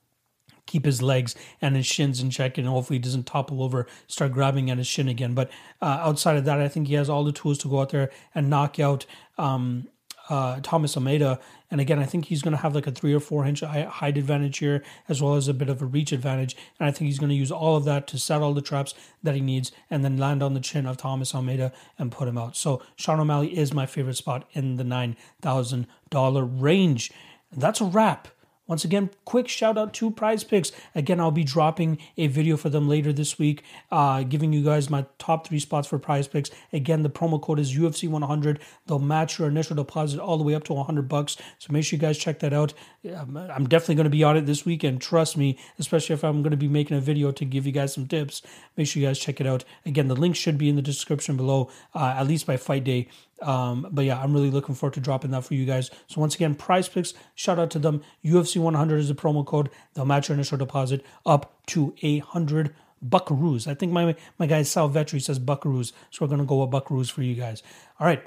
keep 0.67 0.85
his 0.85 1.03
legs 1.03 1.35
and 1.61 1.77
his 1.77 1.87
shins 1.87 2.21
in 2.21 2.31
check 2.31 2.57
and 2.57 2.67
hopefully 2.67 2.99
he 2.99 3.03
doesn't 3.03 3.27
topple 3.27 3.62
over, 3.62 3.87
start 4.07 4.33
grabbing 4.33 4.71
at 4.71 4.79
his 4.79 4.87
shin 4.87 5.09
again. 5.09 5.35
But 5.35 5.51
uh, 5.83 5.99
outside 6.01 6.37
of 6.37 6.45
that, 6.45 6.61
I 6.61 6.69
think 6.69 6.88
he 6.88 6.95
has 6.95 7.11
all 7.11 7.25
the 7.25 7.33
tools 7.33 7.59
to 7.59 7.69
go 7.69 7.81
out 7.81 7.90
there 7.90 8.11
and 8.35 8.49
knock 8.49 8.79
out 8.79 9.07
um, 9.38 9.88
uh, 10.29 10.61
Thomas 10.62 10.97
Almeida. 10.97 11.40
And 11.74 11.80
again, 11.80 11.98
I 11.98 12.06
think 12.06 12.26
he's 12.26 12.40
going 12.40 12.52
to 12.52 12.62
have 12.62 12.76
like 12.76 12.87
a 12.87 12.92
three 12.92 13.12
or 13.12 13.18
four 13.18 13.44
inch 13.44 13.62
height 13.62 14.16
advantage 14.16 14.58
here, 14.58 14.84
as 15.08 15.20
well 15.20 15.34
as 15.34 15.48
a 15.48 15.52
bit 15.52 15.68
of 15.68 15.82
a 15.82 15.84
reach 15.84 16.12
advantage. 16.12 16.56
And 16.78 16.88
I 16.88 16.92
think 16.92 17.08
he's 17.08 17.18
going 17.18 17.30
to 17.30 17.34
use 17.34 17.50
all 17.50 17.74
of 17.74 17.82
that 17.82 18.06
to 18.06 18.16
set 18.16 18.42
all 18.42 18.54
the 18.54 18.62
traps 18.62 18.94
that 19.24 19.34
he 19.34 19.40
needs 19.40 19.72
and 19.90 20.04
then 20.04 20.16
land 20.16 20.40
on 20.40 20.54
the 20.54 20.60
chin 20.60 20.87
of 20.87 20.98
Thomas 20.98 21.34
Almeida 21.34 21.72
and 21.98 22.12
put 22.12 22.28
him 22.28 22.38
out. 22.38 22.56
So 22.56 22.80
Sean 22.94 23.18
O'Malley 23.18 23.58
is 23.58 23.74
my 23.74 23.87
favorite 23.87 24.14
spot 24.14 24.48
in 24.52 24.76
the 24.76 24.84
$9,000 24.84 26.62
range. 26.62 27.10
That's 27.50 27.80
a 27.80 27.87
wrap 27.87 28.28
once 28.66 28.85
again, 28.85 29.11
quick 29.24 29.46
shout 29.46 29.77
out 29.77 29.92
to 29.94 30.11
Prize 30.11 30.42
Picks. 30.42 30.72
Again, 30.94 31.20
I'll 31.20 31.31
be 31.31 31.44
dropping 31.44 31.98
a 32.16 32.29
video 32.29 32.57
for 32.57 32.70
them 32.70 32.88
later 32.88 33.12
this 33.12 33.38
week, 33.38 33.62
uh, 33.92 34.22
giving 34.22 34.53
you 34.53 34.64
guys 34.64 34.88
my 34.88 35.05
top 35.18 35.46
three 35.46 35.59
spots 35.59 35.87
for 35.87 35.98
Prize 35.98 36.27
Picks. 36.27 36.50
Again, 36.72 37.03
the 37.03 37.11
promo 37.11 37.40
code 37.40 37.59
is 37.59 37.77
UFC 37.77 38.09
100. 38.09 38.61
They'll 38.87 38.98
match 38.98 39.38
your 39.38 39.48
initial 39.48 39.77
deposit 39.77 40.18
all 40.18 40.38
the 40.38 40.44
way 40.44 40.55
up 40.55 40.64
to 40.64 40.72
100 40.72 41.09
bucks. 41.09 41.37
So 41.59 41.72
make 41.72 41.85
sure 41.85 41.96
you 41.96 42.00
guys 42.00 42.16
check 42.16 42.38
that 42.38 42.55
out. 42.55 42.72
I'm 43.05 43.68
definitely 43.68 43.96
going 43.96 44.05
to 44.05 44.11
be 44.11 44.24
on 44.24 44.37
it 44.37 44.46
this 44.46 44.64
weekend. 44.64 45.03
Trust 45.03 45.37
me, 45.37 45.59
especially 45.79 46.14
if 46.14 46.24
I'm 46.24 46.42
going 46.42 46.53
to 46.53 46.57
be 46.57 46.68
making 46.68 46.96
a 46.96 47.00
video 47.00 47.33
to 47.33 47.44
give 47.44 47.66
you 47.66 47.72
guys 47.72 47.92
some 47.92 48.07
tips. 48.07 48.40
Make 48.77 48.87
sure 48.87 49.03
you 49.03 49.09
guys 49.09 49.18
check 49.18 49.40
it 49.40 49.46
out. 49.46 49.64
Again, 49.85 50.09
the 50.09 50.16
link 50.16 50.37
should 50.37 50.57
be 50.57 50.70
in 50.70 50.77
the 50.77 50.83
description 50.83 51.37
below, 51.37 51.70
uh, 51.94 52.14
at 52.16 52.27
least 52.27 52.46
by 52.46 52.57
fight 52.57 52.85
day. 52.85 53.09
Um, 53.44 53.87
but 53.90 54.04
yeah, 54.04 54.20
I'm 54.20 54.33
really 54.33 54.50
looking 54.50 54.74
forward 54.74 54.94
to 54.94 55.00
dropping 55.00 55.30
that 55.33 55.44
for 55.44 55.54
you 55.54 55.64
guys. 55.66 55.90
So 56.07 56.20
once 56.20 56.35
again, 56.35 56.54
Prize 56.54 56.88
Picks, 56.88 57.14
shout 57.35 57.59
out 57.59 57.70
to 57.72 57.78
them. 57.78 58.02
UFC 58.24 58.61
100 58.61 58.98
is 58.98 59.09
the 59.09 59.14
promo 59.14 59.44
code. 59.44 59.70
They'll 59.94 60.07
match 60.07 60.28
your 60.28 60.35
initial 60.35 60.59
deposit 60.59 61.04
up 61.26 61.52
to 61.66 61.94
a 62.02 62.18
hundred 62.18 62.74
buckaroos. 63.07 63.66
I 63.66 63.74
think 63.74 63.92
my 63.92 64.16
my 64.38 64.46
guy 64.46 64.62
Sal 64.62 64.88
Vetri 64.88 65.20
says 65.22 65.38
buckaroos, 65.38 65.92
so 66.11 66.24
we're 66.24 66.30
gonna 66.30 66.44
go 66.44 66.64
with 66.64 66.70
buckaroos 66.70 67.11
for 67.11 67.22
you 67.22 67.35
guys. 67.35 67.62
All 68.00 68.07
right. 68.07 68.22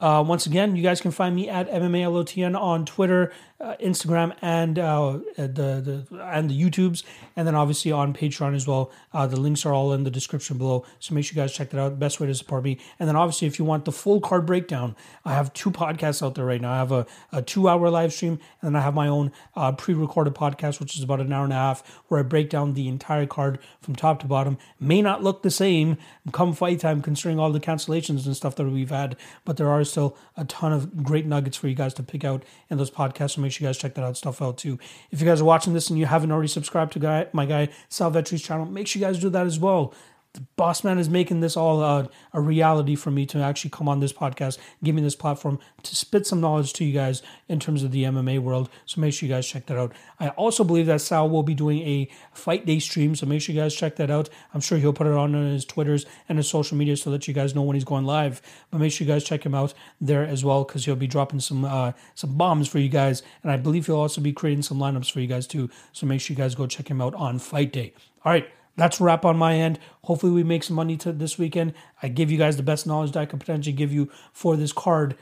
Uh, 0.00 0.20
once 0.20 0.46
again, 0.46 0.74
you 0.74 0.82
guys 0.82 1.00
can 1.00 1.12
find 1.12 1.36
me 1.36 1.48
at 1.48 1.70
MMALOTN 1.70 2.60
on 2.60 2.84
Twitter, 2.84 3.32
uh, 3.62 3.76
Instagram, 3.76 4.34
and 4.42 4.78
uh, 4.78 5.18
the, 5.36 6.04
the 6.10 6.24
and 6.24 6.50
the 6.50 6.60
YouTubes, 6.60 7.04
and 7.36 7.46
then 7.46 7.54
obviously 7.54 7.92
on 7.92 8.12
Patreon 8.12 8.54
as 8.54 8.66
well. 8.66 8.90
Uh, 9.12 9.26
the 9.26 9.38
links 9.38 9.64
are 9.64 9.72
all 9.72 9.92
in 9.92 10.04
the 10.04 10.10
description 10.10 10.58
below, 10.58 10.84
so 10.98 11.14
make 11.14 11.24
sure 11.24 11.36
you 11.36 11.42
guys 11.42 11.52
check 11.52 11.70
that 11.70 11.80
out. 11.80 11.98
Best 11.98 12.20
way 12.20 12.26
to 12.26 12.34
support 12.34 12.64
me. 12.64 12.78
And 12.98 13.08
then 13.08 13.16
obviously, 13.16 13.46
if 13.46 13.58
you 13.58 13.64
want 13.64 13.84
the 13.84 13.92
full 13.92 14.20
card 14.20 14.46
breakdown, 14.46 14.96
I 15.24 15.34
have 15.34 15.52
two 15.52 15.70
podcasts 15.70 16.22
out 16.22 16.34
there 16.34 16.44
right 16.44 16.60
now. 16.60 16.72
I 16.72 16.78
have 16.78 16.92
a, 16.92 17.06
a 17.30 17.42
two-hour 17.42 17.88
live 17.90 18.12
stream, 18.12 18.40
and 18.60 18.74
then 18.74 18.76
I 18.76 18.80
have 18.80 18.94
my 18.94 19.08
own 19.08 19.32
uh, 19.54 19.72
pre-recorded 19.72 20.34
podcast, 20.34 20.80
which 20.80 20.96
is 20.96 21.02
about 21.02 21.20
an 21.20 21.32
hour 21.32 21.44
and 21.44 21.52
a 21.52 21.56
half, 21.56 21.86
where 22.08 22.20
I 22.20 22.24
break 22.24 22.50
down 22.50 22.74
the 22.74 22.88
entire 22.88 23.26
card 23.26 23.58
from 23.80 23.94
top 23.94 24.20
to 24.20 24.26
bottom. 24.26 24.58
May 24.80 25.02
not 25.02 25.22
look 25.22 25.42
the 25.42 25.50
same 25.50 25.98
come 26.32 26.52
fight 26.52 26.80
time, 26.80 27.02
considering 27.02 27.38
all 27.38 27.52
the 27.52 27.60
cancellations 27.60 28.26
and 28.26 28.36
stuff 28.36 28.56
that 28.56 28.66
we've 28.66 28.90
had, 28.90 29.16
but 29.44 29.56
there 29.56 29.68
are 29.68 29.84
still 29.84 30.16
a 30.36 30.44
ton 30.44 30.72
of 30.72 31.04
great 31.04 31.26
nuggets 31.26 31.56
for 31.56 31.68
you 31.68 31.74
guys 31.74 31.94
to 31.94 32.02
pick 32.02 32.24
out 32.24 32.42
in 32.70 32.78
those 32.78 32.90
podcasts. 32.90 33.32
So 33.32 33.40
make 33.40 33.51
sure 33.52 33.64
you 33.64 33.68
guys 33.68 33.78
check 33.78 33.94
that 33.94 34.04
out 34.04 34.16
stuff 34.16 34.42
out 34.42 34.58
too. 34.58 34.78
If 35.10 35.20
you 35.20 35.26
guys 35.26 35.40
are 35.40 35.44
watching 35.44 35.74
this 35.74 35.90
and 35.90 35.98
you 35.98 36.06
haven't 36.06 36.32
already 36.32 36.48
subscribed 36.48 36.92
to 36.94 36.98
guy, 36.98 37.26
my 37.32 37.46
guy 37.46 37.68
Sal 37.88 38.10
Vetri's 38.10 38.42
channel, 38.42 38.66
make 38.66 38.86
sure 38.86 39.00
you 39.00 39.06
guys 39.06 39.18
do 39.18 39.30
that 39.30 39.46
as 39.46 39.58
well 39.58 39.94
the 40.34 40.40
boss 40.56 40.82
man 40.82 40.98
is 40.98 41.10
making 41.10 41.40
this 41.40 41.58
all 41.58 41.82
uh, 41.82 42.06
a 42.32 42.40
reality 42.40 42.94
for 42.94 43.10
me 43.10 43.26
to 43.26 43.38
actually 43.38 43.68
come 43.68 43.86
on 43.86 44.00
this 44.00 44.14
podcast, 44.14 44.56
give 44.82 44.94
me 44.94 45.02
this 45.02 45.14
platform 45.14 45.58
to 45.82 45.94
spit 45.94 46.26
some 46.26 46.40
knowledge 46.40 46.72
to 46.72 46.84
you 46.84 46.92
guys 46.94 47.22
in 47.48 47.60
terms 47.60 47.82
of 47.82 47.90
the 47.90 48.04
MMA 48.04 48.38
world. 48.38 48.70
So 48.86 49.02
make 49.02 49.12
sure 49.12 49.28
you 49.28 49.34
guys 49.34 49.46
check 49.46 49.66
that 49.66 49.76
out. 49.76 49.92
I 50.18 50.28
also 50.30 50.64
believe 50.64 50.86
that 50.86 51.02
Sal 51.02 51.28
will 51.28 51.42
be 51.42 51.54
doing 51.54 51.80
a 51.80 52.08
fight 52.32 52.64
day 52.64 52.78
stream, 52.78 53.14
so 53.14 53.26
make 53.26 53.42
sure 53.42 53.54
you 53.54 53.60
guys 53.60 53.74
check 53.74 53.96
that 53.96 54.10
out. 54.10 54.30
I'm 54.54 54.62
sure 54.62 54.78
he'll 54.78 54.94
put 54.94 55.06
it 55.06 55.12
on 55.12 55.34
his 55.34 55.66
Twitters 55.66 56.06
and 56.30 56.38
his 56.38 56.48
social 56.48 56.78
media 56.78 56.96
so 56.96 57.10
that 57.10 57.28
you 57.28 57.34
guys 57.34 57.54
know 57.54 57.62
when 57.62 57.74
he's 57.74 57.84
going 57.84 58.06
live. 58.06 58.40
But 58.70 58.78
make 58.78 58.92
sure 58.92 59.06
you 59.06 59.12
guys 59.12 59.24
check 59.24 59.44
him 59.44 59.54
out 59.54 59.74
there 60.00 60.24
as 60.24 60.44
well 60.44 60.64
because 60.64 60.86
he'll 60.86 60.96
be 60.96 61.06
dropping 61.06 61.40
some 61.40 61.66
uh, 61.66 61.92
some 62.14 62.38
bombs 62.38 62.68
for 62.68 62.78
you 62.78 62.88
guys, 62.88 63.22
and 63.42 63.52
I 63.52 63.58
believe 63.58 63.84
he'll 63.84 63.96
also 63.96 64.22
be 64.22 64.32
creating 64.32 64.62
some 64.62 64.78
lineups 64.78 65.12
for 65.12 65.20
you 65.20 65.26
guys 65.26 65.46
too. 65.46 65.68
So 65.92 66.06
make 66.06 66.22
sure 66.22 66.32
you 66.32 66.38
guys 66.38 66.54
go 66.54 66.66
check 66.66 66.88
him 66.88 67.02
out 67.02 67.14
on 67.16 67.38
Fight 67.38 67.70
Day. 67.70 67.92
All 68.24 68.32
right 68.32 68.48
that's 68.76 69.00
wrap 69.00 69.24
on 69.24 69.36
my 69.36 69.54
end. 69.54 69.78
Hopefully, 70.04 70.32
we 70.32 70.42
make 70.42 70.64
some 70.64 70.76
money 70.76 70.96
to 70.98 71.12
this 71.12 71.38
weekend. 71.38 71.74
I 72.02 72.08
give 72.08 72.30
you 72.30 72.38
guys 72.38 72.56
the 72.56 72.62
best 72.62 72.86
knowledge 72.86 73.12
that 73.12 73.20
I 73.20 73.26
can 73.26 73.38
potentially 73.38 73.72
give 73.72 73.92
you 73.92 74.10
for 74.32 74.56
this 74.56 74.72
card. 74.72 75.16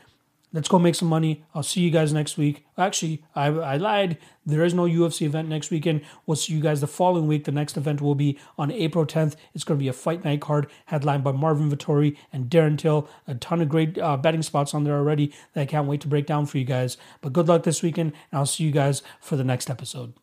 Let's 0.52 0.68
go 0.68 0.80
make 0.80 0.96
some 0.96 1.08
money. 1.08 1.44
I'll 1.54 1.62
see 1.62 1.80
you 1.80 1.92
guys 1.92 2.12
next 2.12 2.36
week. 2.36 2.66
Actually, 2.76 3.22
I, 3.36 3.46
I 3.46 3.76
lied. 3.76 4.18
There 4.44 4.64
is 4.64 4.74
no 4.74 4.82
UFC 4.82 5.22
event 5.22 5.48
next 5.48 5.70
weekend. 5.70 6.02
We'll 6.26 6.36
see 6.36 6.52
you 6.52 6.60
guys 6.60 6.80
the 6.80 6.88
following 6.88 7.28
week. 7.28 7.44
The 7.44 7.52
next 7.52 7.76
event 7.76 8.00
will 8.00 8.16
be 8.16 8.36
on 8.58 8.72
April 8.72 9.06
10th. 9.06 9.36
It's 9.54 9.62
going 9.62 9.78
to 9.78 9.82
be 9.82 9.88
a 9.88 9.92
fight 9.92 10.24
night 10.24 10.40
card 10.40 10.66
headlined 10.86 11.22
by 11.22 11.30
Marvin 11.30 11.70
Vettori 11.70 12.16
and 12.32 12.50
Darren 12.50 12.76
Till. 12.76 13.08
A 13.28 13.36
ton 13.36 13.60
of 13.60 13.68
great 13.68 13.96
uh, 13.96 14.16
betting 14.16 14.42
spots 14.42 14.74
on 14.74 14.82
there 14.82 14.96
already 14.96 15.32
that 15.52 15.62
I 15.62 15.66
can't 15.66 15.86
wait 15.86 16.00
to 16.00 16.08
break 16.08 16.26
down 16.26 16.46
for 16.46 16.58
you 16.58 16.64
guys. 16.64 16.96
But 17.20 17.32
good 17.32 17.46
luck 17.46 17.62
this 17.62 17.82
weekend, 17.82 18.12
and 18.32 18.38
I'll 18.40 18.46
see 18.46 18.64
you 18.64 18.72
guys 18.72 19.04
for 19.20 19.36
the 19.36 19.44
next 19.44 19.70
episode. 19.70 20.14